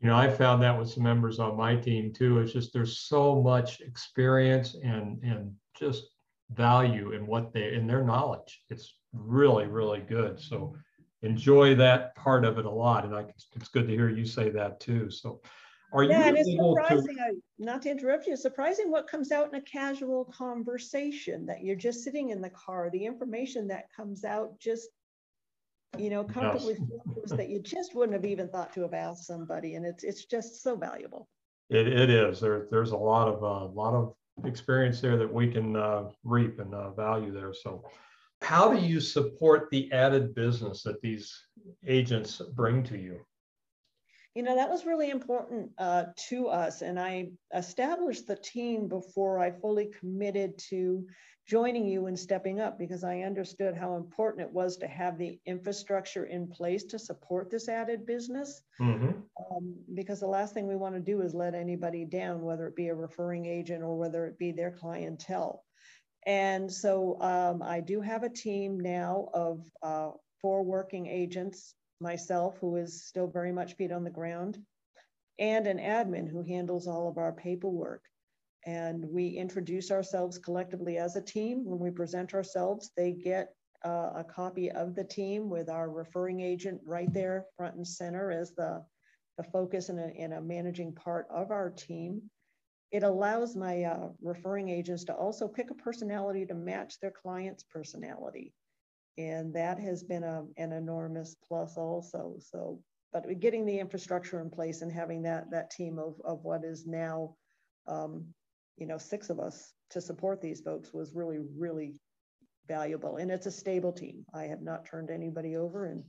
You 0.00 0.08
know 0.08 0.16
i 0.16 0.28
found 0.28 0.62
that 0.62 0.78
with 0.78 0.90
some 0.90 1.04
members 1.04 1.38
on 1.38 1.56
my 1.56 1.74
team 1.74 2.12
too. 2.12 2.38
It's 2.40 2.52
just 2.52 2.74
there's 2.74 3.00
so 3.00 3.40
much 3.40 3.80
experience 3.80 4.76
and 4.82 5.18
and 5.22 5.54
just 5.78 6.04
value 6.50 7.12
in 7.12 7.26
what 7.26 7.54
they 7.54 7.72
in 7.72 7.86
their 7.86 8.04
knowledge. 8.04 8.62
It's 8.68 8.98
really, 9.16 9.66
really 9.66 10.00
good. 10.00 10.40
So 10.40 10.76
enjoy 11.22 11.74
that 11.76 12.14
part 12.14 12.44
of 12.44 12.58
it 12.58 12.64
a 12.64 12.70
lot. 12.70 13.04
And 13.04 13.14
I, 13.14 13.24
it's 13.54 13.68
good 13.68 13.86
to 13.86 13.92
hear 13.92 14.08
you 14.08 14.24
say 14.24 14.50
that 14.50 14.80
too. 14.80 15.10
So 15.10 15.40
are 15.92 16.02
yeah, 16.02 16.18
you 16.18 16.24
and 16.24 16.38
it's 16.38 16.50
surprising, 16.50 17.16
to... 17.16 17.40
not 17.58 17.82
to 17.82 17.90
interrupt 17.90 18.26
you, 18.26 18.32
it's 18.32 18.42
surprising 18.42 18.90
what 18.90 19.08
comes 19.08 19.32
out 19.32 19.48
in 19.48 19.54
a 19.54 19.62
casual 19.62 20.24
conversation 20.26 21.46
that 21.46 21.62
you're 21.62 21.76
just 21.76 22.02
sitting 22.02 22.30
in 22.30 22.40
the 22.40 22.50
car, 22.50 22.90
the 22.92 23.04
information 23.04 23.68
that 23.68 23.86
comes 23.96 24.24
out 24.24 24.58
just 24.58 24.88
you 25.98 26.10
know, 26.10 26.24
comfortably 26.24 26.76
yes. 27.16 27.30
that 27.30 27.48
you 27.48 27.60
just 27.60 27.94
wouldn't 27.94 28.14
have 28.14 28.24
even 28.30 28.48
thought 28.48 28.72
to 28.74 28.82
have 28.82 28.94
asked 28.94 29.26
somebody. 29.26 29.74
And 29.74 29.86
it's 29.86 30.04
it's 30.04 30.24
just 30.24 30.62
so 30.62 30.76
valuable. 30.76 31.28
It, 31.70 31.88
it 31.88 32.10
is. 32.10 32.40
There, 32.40 32.66
there's 32.70 32.92
a 32.92 32.96
lot 32.96 33.28
of 33.28 33.42
a 33.42 33.46
uh, 33.46 33.68
lot 33.68 33.94
of 33.94 34.14
experience 34.44 35.00
there 35.00 35.16
that 35.16 35.32
we 35.32 35.50
can 35.50 35.76
uh, 35.76 36.10
reap 36.24 36.58
and 36.58 36.74
uh, 36.74 36.90
value 36.90 37.32
there. 37.32 37.52
So, 37.54 37.84
how 38.42 38.72
do 38.72 38.80
you 38.80 39.00
support 39.00 39.68
the 39.70 39.90
added 39.92 40.34
business 40.34 40.82
that 40.82 41.00
these 41.00 41.34
agents 41.86 42.40
bring 42.54 42.82
to 42.84 42.98
you? 42.98 43.20
You 44.34 44.42
know, 44.42 44.54
that 44.54 44.68
was 44.68 44.84
really 44.84 45.08
important 45.08 45.70
uh, 45.78 46.04
to 46.28 46.48
us. 46.48 46.82
And 46.82 47.00
I 47.00 47.30
established 47.54 48.26
the 48.26 48.36
team 48.36 48.86
before 48.86 49.38
I 49.38 49.50
fully 49.50 49.90
committed 49.98 50.58
to 50.68 51.06
joining 51.48 51.86
you 51.86 52.06
and 52.06 52.18
stepping 52.18 52.60
up 52.60 52.78
because 52.78 53.02
I 53.02 53.20
understood 53.20 53.76
how 53.76 53.96
important 53.96 54.46
it 54.46 54.52
was 54.52 54.76
to 54.78 54.88
have 54.88 55.16
the 55.16 55.38
infrastructure 55.46 56.24
in 56.24 56.48
place 56.48 56.84
to 56.84 56.98
support 56.98 57.50
this 57.50 57.68
added 57.68 58.04
business. 58.04 58.60
Mm-hmm. 58.78 59.12
Um, 59.50 59.74
because 59.94 60.20
the 60.20 60.26
last 60.26 60.52
thing 60.52 60.66
we 60.66 60.76
want 60.76 60.96
to 60.96 61.00
do 61.00 61.22
is 61.22 61.32
let 61.32 61.54
anybody 61.54 62.04
down, 62.04 62.42
whether 62.42 62.66
it 62.66 62.76
be 62.76 62.88
a 62.88 62.94
referring 62.94 63.46
agent 63.46 63.82
or 63.82 63.96
whether 63.96 64.26
it 64.26 64.38
be 64.38 64.52
their 64.52 64.72
clientele. 64.72 65.64
And 66.26 66.70
so 66.70 67.20
um, 67.20 67.62
I 67.62 67.80
do 67.80 68.00
have 68.00 68.24
a 68.24 68.28
team 68.28 68.80
now 68.80 69.28
of 69.32 69.62
uh, 69.82 70.10
four 70.42 70.62
working 70.62 71.06
agents, 71.06 71.74
myself, 72.00 72.58
who 72.60 72.76
is 72.76 73.04
still 73.04 73.28
very 73.28 73.52
much 73.52 73.74
feet 73.74 73.92
on 73.92 74.04
the 74.04 74.10
ground, 74.10 74.58
and 75.38 75.66
an 75.66 75.78
admin 75.78 76.28
who 76.28 76.42
handles 76.42 76.86
all 76.86 77.08
of 77.08 77.16
our 77.16 77.32
paperwork 77.32 78.02
and 78.66 79.04
we 79.04 79.28
introduce 79.28 79.92
ourselves 79.92 80.38
collectively 80.38 80.98
as 80.98 81.14
a 81.14 81.22
team. 81.22 81.64
When 81.64 81.78
we 81.78 81.90
present 81.90 82.34
ourselves, 82.34 82.90
they 82.96 83.12
get 83.12 83.54
uh, 83.84 84.10
a 84.16 84.24
copy 84.24 84.70
of 84.72 84.96
the 84.96 85.04
team 85.04 85.48
with 85.48 85.70
our 85.70 85.88
referring 85.88 86.40
agent 86.40 86.80
right 86.84 87.12
there 87.14 87.46
front 87.56 87.76
and 87.76 87.86
center 87.86 88.32
as 88.32 88.52
the, 88.54 88.84
the 89.38 89.44
focus 89.44 89.88
and 89.88 90.00
a, 90.00 90.36
a 90.36 90.40
managing 90.40 90.92
part 90.92 91.28
of 91.30 91.52
our 91.52 91.70
team. 91.70 92.22
It 92.92 93.02
allows 93.02 93.56
my 93.56 93.82
uh, 93.84 94.08
referring 94.22 94.68
agents 94.68 95.04
to 95.04 95.14
also 95.14 95.48
pick 95.48 95.70
a 95.70 95.74
personality 95.74 96.46
to 96.46 96.54
match 96.54 97.00
their 97.00 97.10
client's 97.10 97.64
personality. 97.64 98.52
And 99.18 99.54
that 99.54 99.78
has 99.80 100.02
been 100.02 100.24
a, 100.24 100.44
an 100.56 100.72
enormous 100.72 101.36
plus 101.48 101.76
also. 101.76 102.36
So, 102.38 102.80
but 103.12 103.40
getting 103.40 103.64
the 103.64 103.78
infrastructure 103.78 104.40
in 104.40 104.50
place 104.50 104.82
and 104.82 104.92
having 104.92 105.22
that, 105.22 105.50
that 105.50 105.70
team 105.70 105.98
of, 105.98 106.14
of 106.24 106.44
what 106.44 106.64
is 106.64 106.86
now 106.86 107.34
um, 107.88 108.26
you 108.76 108.86
know, 108.86 108.98
six 108.98 109.30
of 109.30 109.40
us 109.40 109.72
to 109.90 110.00
support 110.00 110.40
these 110.40 110.60
folks 110.60 110.92
was 110.92 111.14
really, 111.14 111.38
really 111.56 111.94
valuable. 112.68 113.16
And 113.16 113.30
it's 113.30 113.46
a 113.46 113.50
stable 113.50 113.92
team. 113.92 114.24
I 114.34 114.44
have 114.44 114.62
not 114.62 114.84
turned 114.84 115.10
anybody 115.10 115.56
over 115.56 115.86
in 115.86 116.04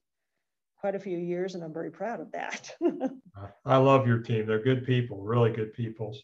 quite 0.80 0.96
a 0.96 1.00
few 1.00 1.18
years, 1.18 1.56
and 1.56 1.64
I'm 1.64 1.74
very 1.74 1.92
proud 1.92 2.20
of 2.20 2.32
that. 2.34 2.72
I 3.66 3.78
love 3.78 4.08
your 4.08 4.20
team. 4.20 4.46
They're 4.46 4.62
good 4.62 4.86
people, 4.86 5.22
really 5.22 5.52
good 5.52 5.74
people. 5.74 6.16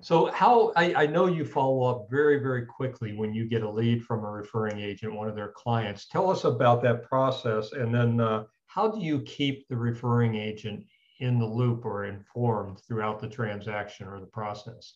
So 0.00 0.26
how 0.32 0.72
I, 0.76 0.94
I, 0.94 1.06
know 1.06 1.26
you 1.26 1.44
follow 1.44 1.82
up 1.84 2.08
very, 2.10 2.38
very 2.38 2.64
quickly 2.64 3.14
when 3.14 3.34
you 3.34 3.48
get 3.48 3.62
a 3.62 3.70
lead 3.70 4.04
from 4.04 4.24
a 4.24 4.30
referring 4.30 4.78
agent, 4.80 5.14
one 5.14 5.28
of 5.28 5.34
their 5.34 5.52
clients. 5.52 6.06
Tell 6.06 6.30
us 6.30 6.44
about 6.44 6.82
that 6.82 7.02
process, 7.02 7.72
and 7.72 7.94
then 7.94 8.20
uh, 8.20 8.44
how 8.66 8.88
do 8.88 9.00
you 9.00 9.20
keep 9.22 9.66
the 9.68 9.76
referring 9.76 10.36
agent 10.36 10.84
in 11.20 11.38
the 11.38 11.46
loop 11.46 11.84
or 11.84 12.04
informed 12.04 12.80
throughout 12.86 13.20
the 13.20 13.28
transaction 13.28 14.06
or 14.06 14.20
the 14.20 14.26
process? 14.26 14.94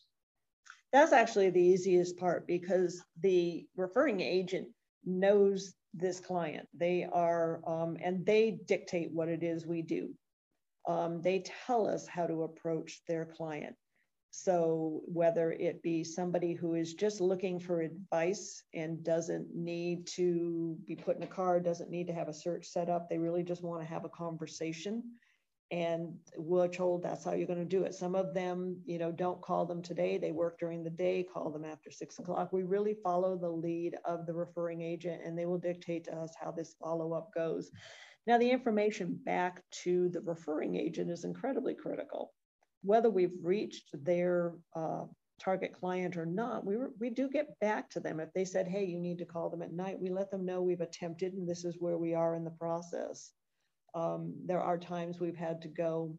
That's 0.92 1.12
actually 1.12 1.50
the 1.50 1.60
easiest 1.60 2.18
part 2.18 2.46
because 2.46 3.02
the 3.20 3.66
referring 3.76 4.20
agent 4.20 4.68
knows 5.04 5.74
this 5.94 6.20
client. 6.20 6.68
They 6.74 7.08
are, 7.10 7.60
um, 7.66 7.96
and 8.02 8.24
they 8.24 8.58
dictate 8.66 9.10
what 9.10 9.28
it 9.28 9.42
is 9.42 9.66
we 9.66 9.82
do. 9.82 10.10
Um, 10.86 11.22
they 11.22 11.44
tell 11.66 11.86
us 11.86 12.06
how 12.06 12.26
to 12.26 12.42
approach 12.42 13.00
their 13.08 13.24
client. 13.24 13.74
So 14.34 15.02
whether 15.04 15.52
it 15.52 15.82
be 15.82 16.02
somebody 16.02 16.54
who 16.54 16.74
is 16.74 16.94
just 16.94 17.20
looking 17.20 17.60
for 17.60 17.82
advice 17.82 18.62
and 18.72 19.04
doesn't 19.04 19.54
need 19.54 20.06
to 20.16 20.76
be 20.86 20.96
put 20.96 21.18
in 21.18 21.22
a 21.22 21.26
car, 21.26 21.60
doesn't 21.60 21.90
need 21.90 22.06
to 22.06 22.14
have 22.14 22.28
a 22.28 22.34
search 22.34 22.66
set 22.66 22.88
up, 22.88 23.08
they 23.08 23.18
really 23.18 23.42
just 23.42 23.62
want 23.62 23.82
to 23.82 23.86
have 23.86 24.06
a 24.06 24.08
conversation 24.08 25.02
and 25.70 26.14
we're 26.36 26.68
told 26.68 27.02
that's 27.02 27.24
how 27.24 27.32
you're 27.32 27.46
going 27.46 27.58
to 27.58 27.64
do 27.64 27.84
it. 27.84 27.94
Some 27.94 28.14
of 28.14 28.32
them, 28.32 28.78
you 28.86 28.98
know, 28.98 29.12
don't 29.12 29.40
call 29.40 29.66
them 29.66 29.82
today. 29.82 30.16
They 30.16 30.32
work 30.32 30.58
during 30.58 30.82
the 30.82 30.90
day, 30.90 31.24
call 31.24 31.50
them 31.50 31.64
after 31.64 31.90
six 31.90 32.18
o'clock. 32.18 32.52
We 32.52 32.62
really 32.62 32.94
follow 33.02 33.36
the 33.36 33.50
lead 33.50 33.96
of 34.06 34.26
the 34.26 34.34
referring 34.34 34.80
agent 34.80 35.22
and 35.24 35.36
they 35.36 35.46
will 35.46 35.58
dictate 35.58 36.04
to 36.04 36.14
us 36.14 36.34
how 36.38 36.52
this 36.52 36.74
follow 36.82 37.12
up 37.12 37.30
goes. 37.34 37.70
Now, 38.26 38.38
the 38.38 38.50
information 38.50 39.18
back 39.24 39.62
to 39.82 40.08
the 40.10 40.20
referring 40.20 40.76
agent 40.76 41.10
is 41.10 41.24
incredibly 41.24 41.74
critical. 41.74 42.32
Whether 42.82 43.10
we've 43.10 43.36
reached 43.42 43.90
their 43.92 44.52
uh, 44.74 45.04
target 45.40 45.72
client 45.72 46.16
or 46.16 46.26
not, 46.26 46.64
we, 46.64 46.76
we 47.00 47.10
do 47.10 47.28
get 47.28 47.58
back 47.60 47.90
to 47.90 48.00
them. 48.00 48.20
If 48.20 48.32
they 48.32 48.44
said, 48.44 48.68
hey, 48.68 48.84
you 48.84 48.98
need 48.98 49.18
to 49.18 49.24
call 49.24 49.50
them 49.50 49.62
at 49.62 49.72
night, 49.72 50.00
we 50.00 50.10
let 50.10 50.30
them 50.30 50.44
know 50.44 50.62
we've 50.62 50.80
attempted 50.80 51.34
and 51.34 51.48
this 51.48 51.64
is 51.64 51.76
where 51.78 51.98
we 51.98 52.14
are 52.14 52.34
in 52.34 52.44
the 52.44 52.50
process. 52.50 53.32
Um, 53.94 54.34
there 54.46 54.60
are 54.60 54.78
times 54.78 55.20
we've 55.20 55.36
had 55.36 55.60
to 55.62 55.68
go 55.68 56.16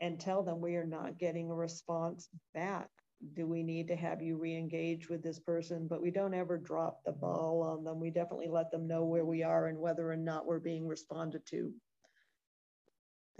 and 0.00 0.18
tell 0.18 0.42
them 0.42 0.60
we 0.60 0.76
are 0.76 0.86
not 0.86 1.18
getting 1.18 1.50
a 1.50 1.54
response 1.54 2.28
back. 2.54 2.88
Do 3.34 3.46
we 3.46 3.62
need 3.62 3.88
to 3.88 3.96
have 3.96 4.22
you 4.22 4.38
re-engage 4.38 5.10
with 5.10 5.22
this 5.22 5.38
person? 5.38 5.86
But 5.88 6.00
we 6.00 6.10
don't 6.10 6.32
ever 6.32 6.56
drop 6.56 7.00
the 7.04 7.12
ball 7.12 7.62
on 7.62 7.84
them. 7.84 8.00
We 8.00 8.10
definitely 8.10 8.48
let 8.48 8.70
them 8.70 8.86
know 8.86 9.04
where 9.04 9.26
we 9.26 9.42
are 9.42 9.66
and 9.66 9.78
whether 9.78 10.10
or 10.10 10.16
not 10.16 10.46
we're 10.46 10.58
being 10.58 10.86
responded 10.86 11.44
to. 11.50 11.72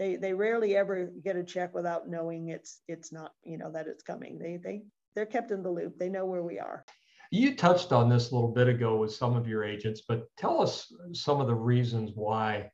They 0.01 0.15
they 0.15 0.33
rarely 0.33 0.75
ever 0.75 1.11
get 1.23 1.35
a 1.35 1.43
check 1.43 1.75
without 1.75 2.09
knowing 2.09 2.47
it's 2.47 2.81
it's 2.87 3.11
not 3.11 3.33
you 3.43 3.59
know 3.59 3.71
that 3.71 3.85
it's 3.85 4.01
coming. 4.01 4.39
They 4.39 4.57
they 4.57 4.81
they're 5.13 5.27
kept 5.27 5.51
in 5.51 5.61
the 5.61 5.69
loop. 5.69 5.99
They 5.99 6.09
know 6.09 6.25
where 6.25 6.41
we 6.41 6.57
are. 6.57 6.83
You 7.29 7.55
touched 7.55 7.91
on 7.91 8.09
this 8.09 8.31
a 8.31 8.33
little 8.33 8.49
bit 8.49 8.67
ago 8.67 8.97
with 8.97 9.13
some 9.13 9.35
of 9.35 9.47
your 9.47 9.63
agents, 9.63 10.01
but 10.07 10.23
tell 10.37 10.59
us 10.59 10.91
some 11.13 11.39
of 11.39 11.45
the 11.45 11.53
reasons 11.53 12.13
why 12.15 12.71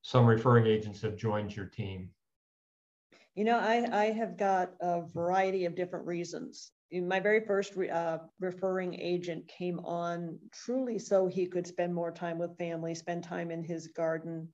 some 0.00 0.24
referring 0.24 0.66
agents 0.66 1.02
have 1.02 1.14
joined 1.14 1.54
your 1.54 1.66
team? 1.66 2.08
You 3.34 3.44
know, 3.44 3.58
I, 3.58 3.86
I 3.92 4.04
have 4.12 4.38
got 4.38 4.70
a 4.80 5.02
variety 5.12 5.66
of 5.66 5.74
different 5.74 6.06
reasons. 6.06 6.72
My 6.90 7.20
very 7.20 7.44
first 7.44 7.76
uh, 7.76 8.18
referring 8.40 8.98
agent 8.98 9.46
came 9.46 9.78
on 9.80 10.38
truly 10.52 10.98
so 10.98 11.26
he 11.26 11.46
could 11.46 11.66
spend 11.66 11.94
more 11.94 12.12
time 12.12 12.38
with 12.38 12.56
family, 12.56 12.94
spend 12.94 13.24
time 13.24 13.50
in 13.50 13.62
his 13.62 13.88
garden, 13.88 14.48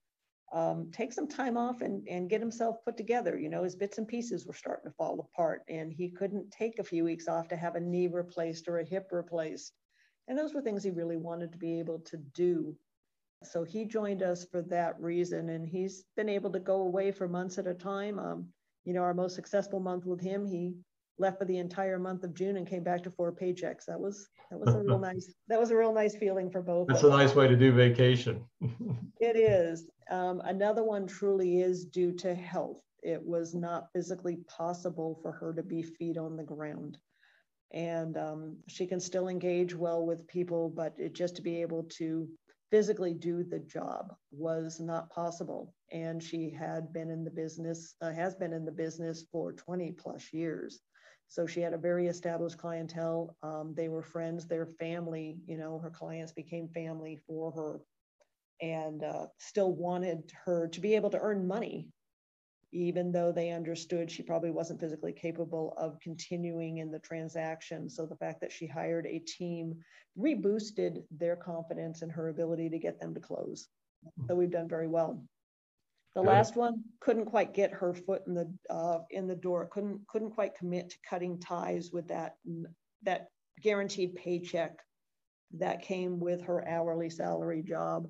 um, 0.53 0.91
take 0.93 1.13
some 1.13 1.29
time 1.29 1.57
off 1.57 1.81
and, 1.81 2.07
and 2.09 2.31
get 2.31 2.41
himself 2.41 2.77
put 2.85 2.97
together. 2.97 3.39
You 3.39 3.49
know, 3.49 3.65
his 3.65 3.77
bits 3.77 3.99
and 3.99 4.09
pieces 4.09 4.47
were 4.47 4.55
starting 4.55 4.91
to 4.91 4.97
fall 4.97 5.29
apart, 5.33 5.63
and 5.69 5.93
he 5.93 6.11
couldn't 6.11 6.51
take 6.51 6.79
a 6.79 6.85
few 6.85 7.05
weeks 7.05 7.29
off 7.29 7.49
to 7.49 7.57
have 7.57 7.75
a 7.75 7.81
knee 7.81 8.09
replaced 8.09 8.69
or 8.69 8.79
a 8.79 8.85
hip 8.85 9.09
replaced. 9.13 9.73
And 10.27 10.39
those 10.39 10.55
were 10.55 10.63
things 10.63 10.85
he 10.85 10.91
really 10.91 11.17
wanted 11.17 11.53
to 11.53 11.59
be 11.59 11.79
able 11.79 12.01
to 12.01 12.17
do 12.35 12.77
so 13.45 13.65
he 13.65 13.85
joined 13.85 14.23
us 14.23 14.45
for 14.45 14.63
that 14.63 15.01
reason, 15.01 15.51
and 15.51 15.67
he's 15.67 16.05
been 16.17 16.29
able 16.29 16.51
to 16.51 16.59
go 16.59 16.83
away 16.83 17.13
for 17.13 17.29
months 17.29 17.59
at 17.59 17.67
a 17.67 17.75
time. 17.75 18.19
Um, 18.19 18.49
you 18.85 18.93
know, 18.93 19.03
our 19.03 19.15
most 19.15 19.35
successful 19.35 19.81
month 19.81 20.07
with 20.07 20.21
him, 20.21 20.45
he 20.45 20.75
left 21.19 21.39
for 21.39 21.45
the 21.45 21.59
entire 21.59 21.99
month 21.99 22.25
of 22.25 22.35
June 22.35 22.57
and 22.57 22.67
came 22.67 22.83
back 22.83 23.03
to 23.05 23.11
four 23.11 23.33
paychecks. 23.33 23.85
That 23.87 24.01
was 24.01 24.29
that 24.51 24.59
was 24.59 24.75
a 24.75 24.81
real 24.81 24.99
nice 25.11 25.33
that 25.49 25.61
was 25.61 25.71
a 25.71 25.77
real 25.77 25.93
nice 25.93 26.17
feeling 26.17 26.51
for 26.51 26.63
both. 26.63 26.89
That's 26.89 27.05
a 27.05 27.09
nice 27.09 27.35
way 27.35 27.47
to 27.47 27.57
do 27.57 27.73
vacation. 27.73 28.45
it 29.21 29.37
is. 29.37 29.87
Um, 30.11 30.41
another 30.45 30.83
one 30.83 31.07
truly 31.07 31.61
is 31.61 31.85
due 31.85 32.13
to 32.15 32.35
health. 32.35 32.83
It 33.03 33.23
was 33.23 33.55
not 33.55 33.93
physically 33.93 34.39
possible 34.49 35.19
for 35.23 35.33
her 35.33 35.53
to 35.55 35.63
be 35.63 35.83
feet 35.83 36.17
on 36.17 36.37
the 36.37 36.43
ground. 36.43 36.99
And 37.73 38.17
um, 38.17 38.57
she 38.67 38.87
can 38.87 39.01
still 39.01 39.29
engage 39.29 39.75
well 39.75 40.07
with 40.07 40.27
people, 40.27 40.71
but 40.71 40.95
it, 40.97 41.15
just 41.15 41.37
to 41.37 41.43
be 41.43 41.61
able 41.61 41.85
to 41.99 42.29
physically 42.71 43.15
do 43.15 43.45
the 43.45 43.59
job 43.59 44.15
was 44.31 44.81
not 44.81 45.11
possible. 45.11 45.75
And 45.93 46.23
she 46.23 46.51
had 46.51 46.93
been 46.93 47.11
in 47.11 47.25
the 47.25 47.31
business, 47.31 47.95
uh, 48.01 48.13
has 48.13 48.35
been 48.35 48.53
in 48.53 48.65
the 48.65 48.73
business 48.73 49.25
for 49.31 49.53
20 49.53 49.93
plus 49.93 50.33
years. 50.33 50.81
So 51.29 51.47
she 51.47 51.61
had 51.61 51.75
a 51.75 51.79
very 51.79 52.07
established 52.07 52.57
clientele. 52.57 53.37
Um, 53.43 53.75
they 53.77 53.91
were 53.91 54.03
friends, 54.03 54.47
their 54.47 54.67
family, 54.67 55.39
you 55.47 55.59
know, 55.59 55.79
her 55.79 55.91
clients 55.91 56.33
became 56.33 56.69
family 56.69 57.19
for 57.27 57.53
her 57.53 57.81
and 58.61 59.05
uh, 59.05 59.27
still 59.39 59.73
wanted 59.73 60.33
her 60.45 60.69
to 60.69 60.81
be 60.81 60.95
able 60.95 61.11
to 61.11 61.21
earn 61.21 61.47
money 61.47 61.89
even 62.73 63.11
though 63.11 63.33
they 63.33 63.51
understood 63.51 64.11
she 64.11 64.23
probably 64.23 64.51
wasn't 64.51 64.81
physically 64.81 65.13
capable 65.13 65.75
of 65.79 65.99
continuing 66.01 66.79
in 66.79 66.91
the 66.91 66.99
transaction. 66.99 67.89
So 67.89 68.05
the 68.05 68.17
fact 68.17 68.41
that 68.43 68.53
she 68.53 68.67
hired 68.67 69.07
a 69.07 69.21
team 69.21 69.77
reboosted 70.19 71.03
their 71.11 71.37
confidence 71.37 72.03
in 72.03 72.11
her 72.11 72.29
ability 72.29 72.69
to 72.71 72.79
get 72.79 73.01
them 73.01 73.15
to 73.15 73.21
close. 73.21 73.69
So 74.27 74.35
we've 74.35 74.51
done 74.51 74.69
very 74.69 74.89
well. 74.89 75.23
The 76.15 76.23
Good. 76.23 76.29
last 76.29 76.57
one 76.57 76.85
couldn't 77.01 77.27
quite 77.27 77.55
get 77.55 77.73
her 77.73 77.95
foot 77.95 78.23
in 78.27 78.35
the 78.35 78.53
uh, 78.71 79.01
in 79.11 79.27
the 79.27 79.37
door. 79.37 79.67
Couldn't 79.67 80.07
couldn't 80.09 80.31
quite 80.31 80.57
commit 80.57 80.91
to 80.91 80.97
cutting 81.09 81.39
ties 81.39 81.91
with 81.93 82.09
that 82.09 82.37
that 83.03 83.29
guaranteed 83.63 84.15
paycheck 84.15 84.79
that 85.55 85.83
came 85.83 86.19
with 86.21 86.43
her 86.43 86.67
hourly 86.67 87.11
salary 87.11 87.63
job 87.63 88.09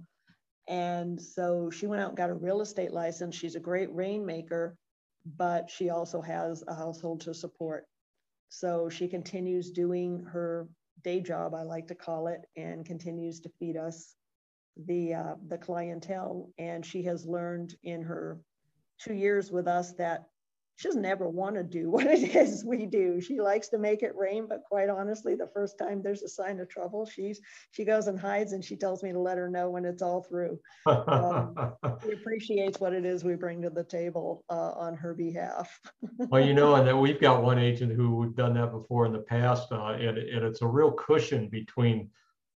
And 0.69 1.21
so 1.21 1.71
she 1.71 1.87
went 1.87 2.03
out 2.03 2.09
and 2.09 2.17
got 2.17 2.31
a 2.31 2.35
real 2.35 2.61
estate 2.61 2.93
license. 2.93 3.35
She's 3.35 3.55
a 3.55 3.61
great 3.61 3.93
rainmaker, 3.95 4.77
but 5.37 5.71
she 5.71 5.89
also 5.89 6.21
has 6.21 6.63
a 6.69 6.75
household 6.75 7.23
to 7.23 7.35
support. 7.35 7.87
So 8.51 8.89
she 8.89 9.09
continues 9.09 9.71
doing 9.71 10.25
her 10.25 10.69
day 11.03 11.21
job, 11.21 11.55
I 11.55 11.63
like 11.63 11.87
to 11.89 11.95
call 11.95 12.29
it, 12.29 12.43
and 12.57 12.85
continues 12.85 13.41
to 13.41 13.51
feed 13.59 13.77
us 13.77 14.15
the 14.87 15.15
uh, 15.15 15.35
the 15.49 15.59
clientele. 15.59 16.51
And 16.59 16.85
she 16.85 17.03
has 17.05 17.27
learned 17.27 17.75
in 17.83 18.03
her 18.03 18.39
two 18.99 19.15
years 19.15 19.51
with 19.51 19.67
us 19.67 19.93
that 19.95 20.25
she 20.78 20.87
doesn't 20.87 21.04
ever 21.04 21.28
want 21.28 21.56
to 21.56 21.64
do 21.64 21.90
what 21.90 22.06
it 22.06 22.37
is 22.37 22.64
we 22.64 22.87
do. 22.87 23.20
She 23.20 23.40
likes 23.40 23.68
to 23.68 23.78
make 23.78 24.02
it 24.02 24.14
rain, 24.16 24.47
but 24.49 24.62
quite 24.62 24.88
honestly, 24.88 25.35
the 25.35 25.50
first 25.52 25.76
time 25.76 26.02
there's 26.02 26.23
a 26.23 26.28
sign 26.28 26.61
of 26.61 26.68
trouble, 26.68 27.04
she's 27.04 27.40
she 27.73 27.85
goes 27.85 28.06
and 28.06 28.18
hides 28.18 28.52
and 28.52 28.64
she 28.64 28.76
tells 28.76 29.02
me 29.02 29.12
to 29.12 29.18
let 29.18 29.38
her 29.38 29.49
know 29.49 29.70
when 29.70 29.85
it's 29.85 30.02
all 30.02 30.23
through. 30.23 30.58
Um, 30.87 31.54
she 32.02 32.12
appreciates 32.12 32.80
what 32.80 32.92
it 32.92 33.04
is 33.04 33.25
we 33.25 33.35
bring 33.35 33.61
to 33.62 33.70
the 33.70 33.85
table 33.85 34.44
uh, 34.49 34.73
on 34.73 34.94
her 34.94 35.14
behalf. 35.14 35.80
well, 36.30 36.44
you 36.44 36.54
know, 36.54 36.76
and 36.76 36.87
then 36.87 37.00
we've 37.00 37.20
got 37.20 37.42
one 37.42 37.58
agent 37.58 37.92
who 37.92 38.32
done 38.37 38.54
that 38.54 38.70
before 38.70 39.04
in 39.06 39.12
the 39.12 39.18
past, 39.18 39.73
uh, 39.73 39.88
and, 39.94 40.16
and 40.16 40.44
it's 40.44 40.62
a 40.62 40.66
real 40.66 40.92
cushion 40.92 41.49
between 41.49 42.08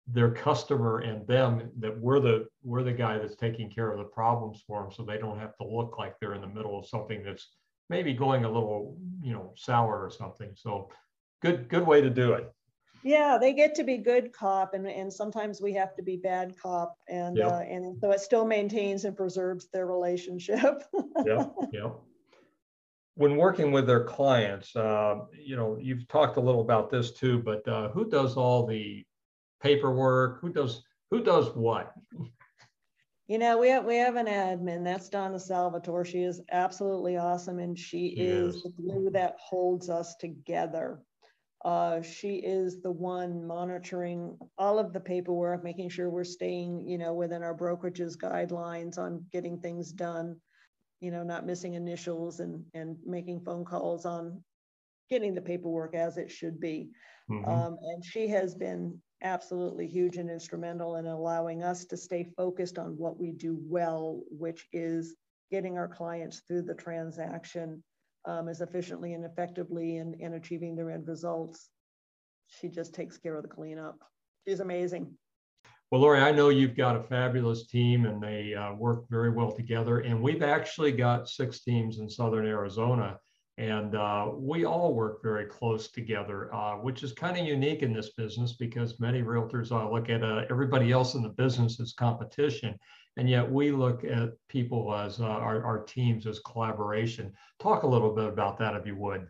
their 0.07 0.31
customer 0.31 0.99
and 0.99 1.27
them 1.27 1.71
that 1.79 1.97
we're 1.99 2.21
the 2.21 2.47
we're 2.65 2.83
the 2.83 2.93
guy 2.93 3.17
that's 3.17 3.37
taking 3.37 3.71
care 3.71 3.93
of 3.93 3.99
the 3.99 4.05
problems 4.05 4.63
for 4.67 4.83
them 4.83 4.91
so 4.91 5.05
they 5.05 5.19
don't 5.19 5.39
have 5.39 5.57
to 5.57 5.65
look 5.65 5.99
like 5.99 6.19
they're 6.19 6.35
in 6.35 6.41
the 6.41 6.47
middle 6.49 6.77
of 6.77 6.87
something 6.87 7.23
that's 7.23 7.49
maybe 7.91 8.15
going 8.15 8.45
a 8.45 8.51
little, 8.51 8.97
you 9.21 9.35
know, 9.35 9.53
sour 9.57 10.03
or 10.03 10.11
something. 10.11 10.53
So 10.55 10.89
good, 11.43 11.69
good 11.69 11.87
way 11.87 12.01
to 12.01 12.09
do 12.09 12.33
it. 12.33 12.51
Yeah, 13.03 13.37
they 13.39 13.53
get 13.53 13.75
to 13.77 13.85
be 13.85 13.97
good 13.97 14.33
cop, 14.33 14.75
and, 14.75 14.87
and 14.87 15.13
sometimes 15.13 15.61
we 15.61 15.73
have 15.73 15.97
to 15.97 16.03
be 16.03 16.17
bad 16.17 16.55
cop, 16.63 16.97
and 17.09 17.39
Yep. 17.39 17.49
uh, 17.49 17.61
and 17.61 17.99
so 17.99 18.11
it 18.11 18.21
still 18.21 18.47
maintains 18.47 19.05
and 19.07 19.17
preserves 19.17 19.69
their 19.73 19.87
relationship. 19.87 20.83
Yeah, 21.27 21.47
yeah. 21.73 21.91
When 23.15 23.37
working 23.37 23.73
with 23.73 23.87
their 23.87 24.05
clients, 24.05 24.75
uh, 24.75 25.17
you 25.39 25.55
know, 25.55 25.77
you've 25.79 26.09
talked 26.09 26.39
a 26.39 26.41
little 26.41 26.63
about 26.63 26.91
this 26.91 27.11
too, 27.11 27.41
but 27.41 27.67
uh, 27.69 27.91
who 27.91 28.09
does 28.09 28.37
all 28.37 28.67
the 28.67 29.05
paperwork? 29.63 30.41
Who 30.41 30.51
does 30.51 30.83
who 31.11 31.23
does 31.23 31.55
what? 31.55 31.93
You 33.31 33.39
know, 33.39 33.59
we 33.59 33.71
have 33.71 33.87
we 33.87 33.97
have 33.97 34.17
an 34.17 34.27
admin. 34.27 34.85
That's 34.85 35.09
Donna 35.09 35.39
Salvatore. 35.41 36.05
She 36.05 36.23
is 36.23 36.43
absolutely 36.51 37.17
awesome, 37.17 37.61
and 37.61 37.79
she 37.79 38.17
She 38.17 38.21
is 38.21 38.63
the 38.63 38.71
glue 38.71 39.11
that 39.13 39.37
holds 39.41 39.89
us 39.89 40.17
together. 40.17 41.05
Uh, 41.65 42.03
she 42.03 42.37
is 42.37 42.83
the 42.83 42.91
one 42.91 43.47
monitoring 43.47 44.39
all 44.59 44.79
of 44.79 44.93
the 44.93 45.01
paperwork, 45.01 45.65
making 45.65 45.91
sure 45.91 46.11
we're 46.11 46.25
staying, 46.25 46.87
you 46.89 46.99
know, 46.99 47.15
within 47.15 47.43
our 47.43 47.55
brokerage's 47.55 48.17
guidelines 48.17 48.99
on 48.99 49.27
getting 49.33 49.61
things 49.61 49.93
done. 49.93 50.41
You 51.01 51.11
know, 51.13 51.23
not 51.23 51.47
missing 51.47 51.75
initials 51.75 52.41
and 52.41 52.67
and 52.75 52.99
making 53.07 53.43
phone 53.45 53.65
calls 53.65 54.07
on 54.07 54.45
getting 55.09 55.35
the 55.35 55.43
paperwork 55.43 55.95
as 55.95 56.19
it 56.19 56.31
should 56.31 56.61
be. 56.61 56.91
Mhm. 57.29 57.49
Um, 57.49 57.79
and 57.83 58.05
she 58.05 58.29
has 58.29 58.55
been 58.55 59.03
absolutely 59.23 59.87
huge 59.87 60.17
and 60.17 60.31
instrumental 60.31 60.97
in 60.97 61.07
allowing 61.07 61.63
us 61.63 61.85
to 61.87 61.97
stay 61.97 62.33
focused 62.37 62.79
on 62.79 62.97
what 62.97 63.19
we 63.19 63.33
do 63.33 63.59
well, 63.63 64.23
which 64.31 64.67
is 64.73 65.17
getting 65.51 65.77
our 65.77 65.89
clients 65.89 66.43
through 66.47 66.63
the 66.63 66.75
transaction 66.75 67.83
um, 68.25 68.49
as 68.49 68.61
efficiently 68.61 69.15
and 69.15 69.25
effectively 69.25 69.97
and, 69.97 70.15
and 70.21 70.35
achieving 70.35 70.77
their 70.77 70.91
end 70.91 71.07
results. 71.09 71.69
She 72.47 72.69
just 72.69 72.95
takes 72.95 73.17
care 73.19 73.37
of 73.37 73.43
the 73.43 73.49
cleanup. 73.49 73.99
She's 74.47 74.61
amazing. 74.61 75.15
Well, 75.91 76.03
Lori, 76.03 76.21
I 76.21 76.31
know 76.31 76.51
you've 76.51 76.77
got 76.77 76.97
a 76.97 77.03
fabulous 77.03 77.67
team 77.67 78.07
and 78.07 78.23
they 78.23 78.55
uh, 78.55 78.75
work 78.75 79.09
very 79.11 79.31
well 79.31 79.51
together. 79.51 80.01
And 80.01 80.23
we've 80.23 80.43
actually 80.43 80.93
got 80.93 81.29
six 81.29 81.63
teams 81.65 81.99
in 81.99 82.09
Southern 82.09 82.47
Arizona. 82.47 83.19
And 83.59 83.95
uh, 83.95 84.31
we 84.35 84.65
all 84.65 84.95
work 84.95 85.23
very 85.23 85.45
close 85.45 85.89
together, 85.89 86.55
uh, 86.55 86.77
which 86.77 87.03
is 87.03 87.13
kind 87.13 87.39
of 87.39 87.45
unique 87.45 87.83
in 87.83 87.93
this 87.93 88.11
business 88.11 88.55
because 88.55 88.99
many 89.01 89.23
realtors 89.23 89.71
uh, 89.71 89.91
look 89.91 90.09
at 90.09 90.23
uh, 90.23 90.45
everybody 90.49 90.93
else 90.93 91.15
in 91.15 91.23
the 91.23 91.29
business 91.29 91.79
as 91.79 91.93
competition. 91.93 92.79
And 93.17 93.29
yet 93.29 93.51
we 93.51 93.71
look 93.71 94.05
at 94.05 94.31
people 94.49 94.95
as 94.95 95.21
uh, 95.21 95.25
our, 95.25 95.63
our 95.65 95.85
teams 95.85 96.27
as 96.27 96.39
collaboration. 96.41 97.33
Talk 97.59 97.83
a 97.83 97.89
little 97.89 98.15
bit 98.15 98.29
about 98.29 98.59
that 98.59 98.77
if 98.77 98.87
you 98.87 98.97
would. 98.97 99.29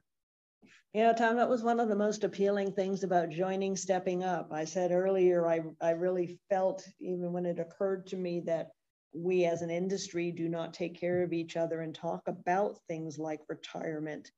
Know, 0.92 1.12
Tom, 1.16 1.36
that 1.36 1.48
was 1.48 1.62
one 1.62 1.78
of 1.78 1.88
the 1.88 1.94
most 1.94 2.24
appealing 2.24 2.72
things 2.72 3.04
about 3.04 3.30
joining 3.30 3.76
Stepping 3.76 4.24
Up. 4.24 4.52
I 4.52 4.64
said 4.64 4.90
earlier, 4.90 5.46
I, 5.46 5.60
I 5.80 5.90
really 5.90 6.40
felt, 6.48 6.84
even 6.98 7.32
when 7.32 7.46
it 7.46 7.60
occurred 7.60 8.08
to 8.08 8.16
me, 8.16 8.40
that 8.46 8.70
we 9.12 9.44
as 9.44 9.62
an 9.62 9.70
industry 9.70 10.30
do 10.30 10.48
not 10.48 10.74
take 10.74 10.98
care 10.98 11.22
of 11.22 11.32
each 11.32 11.56
other 11.56 11.80
and 11.80 11.94
talk 11.94 12.22
about 12.26 12.78
things 12.88 13.18
like 13.18 13.40
retirement. 13.48 14.30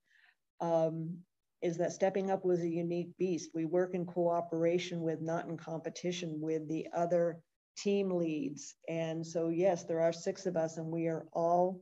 Um, 0.61 1.18
is 1.62 1.76
that 1.76 1.92
Stepping 1.92 2.30
Up 2.30 2.44
was 2.44 2.61
a 2.61 2.68
unique 2.68 3.16
beast. 3.18 3.50
We 3.54 3.64
work 3.66 3.94
in 3.94 4.04
cooperation 4.04 5.00
with, 5.00 5.20
not 5.20 5.46
in 5.48 5.56
competition 5.56 6.40
with 6.40 6.68
the 6.68 6.88
other 6.94 7.40
team 7.76 8.11
leads. 8.11 8.74
And 8.88 9.24
so, 9.24 9.48
yes, 9.48 9.85
there 9.85 10.00
are 10.00 10.12
six 10.12 10.46
of 10.46 10.56
us, 10.56 10.76
and 10.76 10.87
we 10.87 11.06
are 11.06 11.26
all 11.32 11.80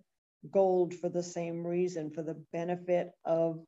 gold 0.51 0.95
for 0.95 1.09
the 1.09 1.23
same 1.23 1.67
reason, 1.67 2.11
for 2.11 2.23
the 2.23 2.43
benefit 2.53 3.11
of 3.25 3.61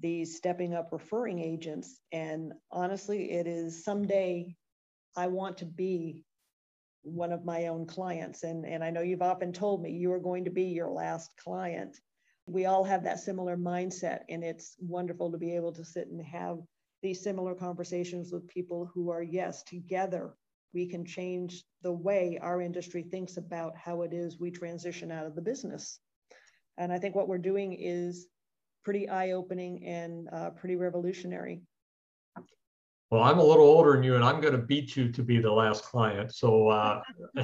these 0.00 0.36
stepping 0.36 0.74
up 0.74 0.90
referring 0.92 1.40
agents. 1.40 2.00
And 2.12 2.52
honestly, 2.70 3.32
it 3.32 3.46
is 3.48 3.84
someday 3.84 4.54
I 5.16 5.26
want 5.26 5.58
to 5.58 5.66
be 5.66 6.24
one 7.08 7.32
of 7.32 7.44
my 7.44 7.66
own 7.66 7.86
clients. 7.86 8.42
And, 8.44 8.64
and 8.64 8.84
I 8.84 8.90
know 8.90 9.02
you've 9.02 9.22
often 9.22 9.52
told 9.52 9.82
me 9.82 9.90
you 9.90 10.12
are 10.12 10.20
going 10.20 10.44
to 10.44 10.50
be 10.50 10.64
your 10.64 10.90
last 10.90 11.30
client. 11.42 11.96
We 12.46 12.66
all 12.66 12.84
have 12.84 13.04
that 13.04 13.20
similar 13.20 13.56
mindset, 13.56 14.20
and 14.28 14.42
it's 14.42 14.76
wonderful 14.78 15.30
to 15.32 15.38
be 15.38 15.54
able 15.54 15.72
to 15.72 15.84
sit 15.84 16.08
and 16.08 16.24
have 16.24 16.58
these 17.02 17.22
similar 17.22 17.54
conversations 17.54 18.32
with 18.32 18.48
people 18.48 18.90
who 18.94 19.10
are, 19.10 19.22
yes, 19.22 19.62
together 19.64 20.34
we 20.74 20.86
can 20.86 21.04
change 21.04 21.64
the 21.82 21.92
way 21.92 22.38
our 22.42 22.60
industry 22.60 23.02
thinks 23.02 23.36
about 23.36 23.76
how 23.76 24.02
it 24.02 24.12
is 24.12 24.38
we 24.38 24.50
transition 24.50 25.10
out 25.10 25.26
of 25.26 25.34
the 25.34 25.42
business. 25.42 25.98
And 26.76 26.92
I 26.92 26.98
think 26.98 27.14
what 27.14 27.28
we're 27.28 27.38
doing 27.38 27.74
is 27.74 28.26
pretty 28.84 29.08
eye-opening 29.08 29.84
and 29.84 30.28
uh, 30.32 30.50
pretty 30.50 30.76
revolutionary. 30.76 31.62
Well, 33.10 33.22
I'm 33.22 33.38
a 33.38 33.44
little 33.44 33.64
older 33.64 33.92
than 33.92 34.02
you, 34.02 34.16
and 34.16 34.24
I'm 34.24 34.40
going 34.40 34.52
to 34.52 34.58
beat 34.58 34.94
you 34.94 35.10
to 35.12 35.22
be 35.22 35.38
the 35.40 35.50
last 35.50 35.84
client. 35.84 36.34
So 36.34 36.68
uh, 36.68 37.02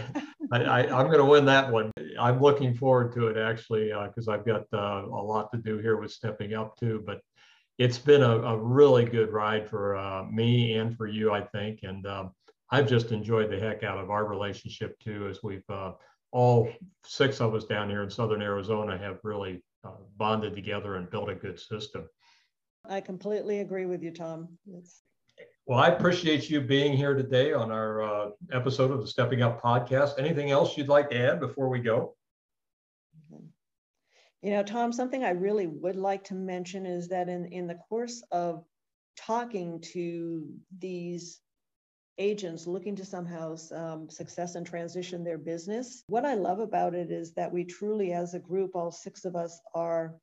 I, 0.53 0.62
I, 0.62 0.79
I'm 0.81 1.07
going 1.07 1.18
to 1.18 1.24
win 1.24 1.46
that 1.46 1.72
one. 1.72 1.90
I'm 2.20 2.40
looking 2.40 2.74
forward 2.74 3.14
to 3.14 3.29
it 3.29 3.38
actually, 3.38 3.90
because 4.07 4.29
I've 4.29 4.44
got 4.44 4.64
uh, 4.74 5.07
a 5.07 5.22
lot 5.22 5.50
to 5.53 5.59
do 5.59 5.79
here 5.79 5.96
with 5.96 6.12
stepping 6.12 6.53
up 6.53 6.77
too. 6.77 7.03
But 7.07 7.20
it's 7.79 7.98
been 7.98 8.22
a, 8.22 8.38
a 8.40 8.57
really 8.59 9.07
good 9.07 9.33
ride 9.33 9.68
for 9.68 9.96
uh, 9.96 10.24
me 10.24 10.74
and 10.74 10.96
for 10.96 11.07
you, 11.07 11.33
I 11.33 11.40
think. 11.40 11.81
And 11.83 12.07
um, 12.07 12.33
I've 12.70 12.88
just 12.88 13.12
enjoyed 13.12 13.50
the 13.50 13.59
heck 13.59 13.83
out 13.83 13.98
of 13.98 14.11
our 14.11 14.27
relationship 14.27 14.98
too, 15.00 15.29
as 15.29 15.42
we've 15.42 15.68
uh, 15.70 15.92
all 16.31 16.68
six 17.07 17.40
of 17.40 17.55
us 17.55 17.64
down 17.64 17.88
here 17.88 18.03
in 18.03 18.11
Southern 18.11 18.42
Arizona 18.42 18.98
have 18.98 19.18
really 19.22 19.62
uh, 19.85 19.92
bonded 20.16 20.55
together 20.55 20.96
and 20.96 21.09
built 21.11 21.31
a 21.31 21.35
good 21.35 21.59
system. 21.59 22.09
I 22.88 23.00
completely 23.00 23.61
agree 23.61 23.87
with 23.87 24.03
you, 24.03 24.11
Tom. 24.11 24.59
It's, 24.66 25.03
Well, 25.66 25.79
I 25.79 25.88
appreciate 25.88 26.50
you 26.50 26.61
being 26.61 26.94
here 26.94 27.14
today 27.14 27.55
on 27.55 27.72
our 27.72 28.03
uh, 28.03 28.31
episode 28.53 28.90
of 28.90 29.00
the 29.00 29.07
Stepping 29.07 29.40
Up 29.40 29.62
podcast. 29.62 30.18
Anything 30.18 30.50
else 30.50 30.77
you'd 30.77 30.88
like 30.88 31.09
to 31.09 31.18
add 31.18 31.40
before 31.40 31.70
we 31.70 31.79
go? 31.79 32.16
You 34.42 34.50
know, 34.50 34.62
Tom, 34.62 34.92
something 34.92 35.24
I 35.24 35.31
really 35.31 35.66
would 35.66 35.96
like 35.96 36.22
to 36.24 36.35
mention 36.35 36.85
is 36.85 37.09
that 37.09 37.31
in, 37.31 37.46
in 37.46 37.66
the 37.66 37.77
course 37.88 38.22
of 38.31 38.62
talking 39.16 39.81
to 39.94 40.46
these 40.81 41.40
agents 42.18 42.66
looking 42.66 42.94
to 42.96 43.05
somehow 43.07 43.57
um, 43.72 44.11
success 44.11 44.57
and 44.57 44.66
transition 44.66 45.24
their 45.24 45.38
business, 45.38 46.05
what 46.09 46.27
I 46.27 46.35
love 46.35 46.59
about 46.59 46.94
it 46.94 47.11
is 47.11 47.33
that 47.37 47.50
we 47.50 47.64
truly, 47.64 48.12
as 48.12 48.35
a 48.35 48.38
group, 48.38 48.72
all 48.74 48.90
six 48.90 49.24
of 49.24 49.35
us 49.35 49.59
are 49.74 50.14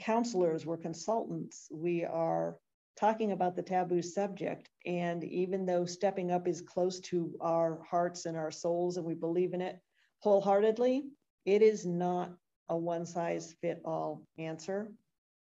counselors, 0.00 0.64
we're 0.64 0.78
consultants, 0.78 1.68
we 1.70 2.02
are 2.02 2.56
talking 2.96 3.32
about 3.32 3.56
the 3.56 3.62
taboo 3.62 4.02
subject. 4.02 4.70
And 4.86 5.22
even 5.24 5.66
though 5.66 5.84
stepping 5.84 6.30
up 6.30 6.48
is 6.48 6.62
close 6.62 7.00
to 7.00 7.36
our 7.40 7.82
hearts 7.82 8.26
and 8.26 8.36
our 8.36 8.50
souls, 8.50 8.96
and 8.96 9.06
we 9.06 9.14
believe 9.14 9.54
in 9.54 9.60
it 9.60 9.78
wholeheartedly, 10.20 11.04
it 11.44 11.62
is 11.62 11.86
not 11.86 12.32
a 12.68 12.76
one 12.76 13.06
size 13.06 13.54
fit 13.60 13.80
all 13.84 14.26
answer. 14.38 14.92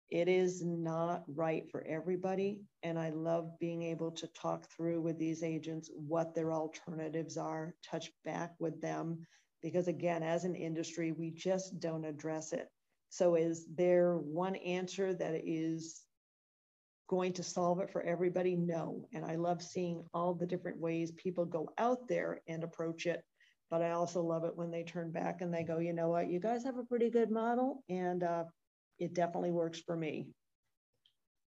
It 0.09 0.27
is 0.27 0.63
not 0.63 1.23
right 1.27 1.69
for 1.71 1.83
everybody. 1.87 2.61
And 2.83 2.99
I 2.99 3.09
love 3.09 3.57
being 3.59 3.83
able 3.83 4.11
to 4.11 4.27
talk 4.27 4.67
through 4.69 5.01
with 5.01 5.17
these 5.17 5.43
agents 5.43 5.89
what 5.95 6.35
their 6.35 6.51
alternatives 6.51 7.37
are, 7.37 7.73
touch 7.83 8.11
back 8.25 8.53
with 8.59 8.79
them. 8.81 9.25
Because 9.61 9.87
again, 9.87 10.21
as 10.21 10.43
an 10.43 10.55
industry, 10.55 11.13
we 11.13 11.31
just 11.31 11.79
don't 11.79 12.05
address 12.05 12.53
it. 12.53 12.69
So, 13.09 13.35
is 13.35 13.67
there 13.75 14.17
one 14.17 14.55
answer 14.57 15.13
that 15.13 15.41
is 15.45 16.02
going 17.07 17.33
to 17.33 17.43
solve 17.43 17.79
it 17.79 17.89
for 17.89 18.01
everybody? 18.01 18.55
No. 18.55 19.07
And 19.13 19.25
I 19.25 19.35
love 19.35 19.61
seeing 19.61 20.03
all 20.13 20.33
the 20.33 20.45
different 20.45 20.79
ways 20.79 21.11
people 21.11 21.45
go 21.45 21.69
out 21.77 22.07
there 22.07 22.41
and 22.47 22.63
approach 22.63 23.05
it. 23.05 23.23
but 23.69 23.81
I 23.81 23.91
also 23.91 24.21
love 24.21 24.43
it 24.43 24.55
when 24.55 24.69
they 24.69 24.83
turn 24.83 25.11
back 25.11 25.41
and 25.41 25.51
they 25.51 25.63
go, 25.63 25.79
you 25.79 25.93
know 25.93 26.09
what, 26.09 26.29
you 26.29 26.39
guys 26.39 26.63
have 26.63 26.77
a 26.77 26.83
pretty 26.83 27.09
good 27.09 27.31
model 27.31 27.83
and 27.89 28.23
uh, 28.23 28.43
it 28.99 29.13
definitely 29.13 29.51
works 29.51 29.79
for 29.79 29.97
me. 29.97 30.27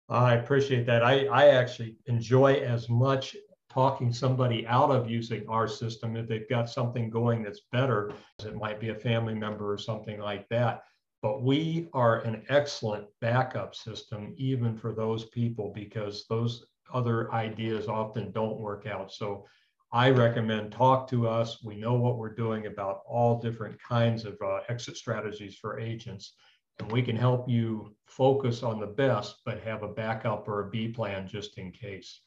I 0.09 0.35
appreciate 0.35 0.87
that. 0.87 1.05
I, 1.05 1.27
I 1.27 1.49
actually 1.49 1.97
enjoy 2.07 2.55
as 2.55 2.89
much 2.89 3.37
talking 3.71 4.13
somebody 4.13 4.67
out 4.67 4.91
of 4.91 5.11
using 5.11 5.45
our 5.49 5.69
system 5.69 6.17
if 6.17 6.27
they've 6.27 6.49
got 6.49 6.69
something 6.69 7.11
going 7.11 7.43
that's 7.43 7.63
better. 7.73 8.13
It 8.45 8.57
might 8.57 8.81
be 8.81 8.89
a 8.89 8.95
family 8.95 9.35
member 9.35 9.73
or 9.73 9.79
something 9.79 10.19
like 10.19 10.49
that. 10.49 10.83
But 11.27 11.43
we 11.43 11.89
are 11.93 12.21
an 12.21 12.45
excellent 12.51 13.09
backup 13.21 13.75
system, 13.75 14.33
even 14.37 14.77
for 14.79 14.95
those 14.95 15.25
people, 15.25 15.73
because 15.75 16.25
those 16.29 16.67
other 16.95 17.35
ideas 17.35 17.89
often 17.89 18.31
don't 18.31 18.61
work 18.61 18.87
out. 18.87 19.11
So 19.11 19.45
I 19.91 20.11
recommend 20.11 20.71
talk 20.71 21.11
to 21.11 21.27
us. 21.27 21.65
We 21.65 21.75
know 21.75 21.95
what 21.95 22.17
we're 22.17 22.37
doing 22.37 22.67
about 22.67 23.01
all 23.09 23.41
different 23.41 23.77
kinds 23.83 24.25
of 24.25 24.39
uh, 24.41 24.61
exit 24.69 24.97
strategies 24.97 25.57
for 25.57 25.81
agents 25.81 26.35
and 26.79 26.93
we 26.93 27.03
can 27.03 27.17
help 27.17 27.49
you 27.49 27.97
focus 28.07 28.63
on 28.63 28.79
the 28.79 28.87
best, 28.87 29.39
but 29.45 29.61
have 29.65 29.83
a 29.83 29.89
backup 29.89 30.47
or 30.47 30.61
a 30.61 30.71
B 30.71 30.87
plan 30.87 31.27
just 31.27 31.59
in 31.59 31.73
case. 31.73 32.21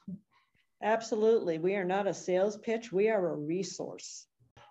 Absolutely. 0.84 1.58
We 1.58 1.76
are 1.76 1.86
not 1.86 2.08
a 2.08 2.14
sales 2.14 2.58
pitch. 2.58 2.92
We 2.92 3.08
are 3.08 3.30
a 3.30 3.38
resource. 3.38 4.28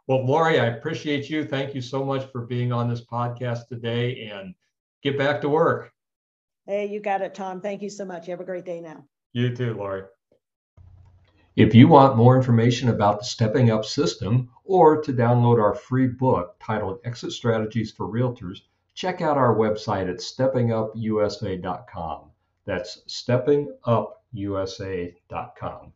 Well, 0.09 0.25
Lori, 0.25 0.59
I 0.59 0.66
appreciate 0.66 1.29
you. 1.29 1.44
Thank 1.44 1.75
you 1.75 1.83
so 1.83 2.03
much 2.03 2.25
for 2.33 2.40
being 2.40 2.73
on 2.73 2.88
this 2.88 3.05
podcast 3.05 3.68
today 3.68 4.31
and 4.33 4.55
get 5.03 5.18
back 5.18 5.42
to 5.42 5.51
work. 5.51 5.92
Hey, 6.66 6.87
you 6.87 6.99
got 6.99 7.21
it, 7.21 7.35
Tom. 7.35 7.61
Thank 7.61 7.83
you 7.83 7.90
so 7.90 8.07
much. 8.07 8.27
You 8.27 8.31
have 8.33 8.40
a 8.40 8.44
great 8.44 8.64
day 8.64 8.81
now. 8.81 9.05
You 9.35 9.55
too, 9.55 9.75
Lori. 9.75 10.05
If 11.57 11.75
you 11.75 11.88
want 11.88 12.16
more 12.16 12.37
information 12.37 12.88
about 12.88 13.18
the 13.18 13.27
Stepping 13.27 13.71
Up 13.71 13.85
system 13.85 14.49
or 14.64 15.03
to 15.03 15.12
download 15.12 15.62
our 15.62 15.75
free 15.75 16.07
book 16.07 16.57
titled 16.59 17.01
Exit 17.05 17.33
Strategies 17.33 17.92
for 17.92 18.09
Realtors, 18.09 18.62
check 18.94 19.21
out 19.21 19.37
our 19.37 19.57
website 19.57 20.09
at 20.09 20.21
steppingupusa.com. 20.21 22.31
That's 22.64 23.03
steppingupusa.com. 23.09 25.92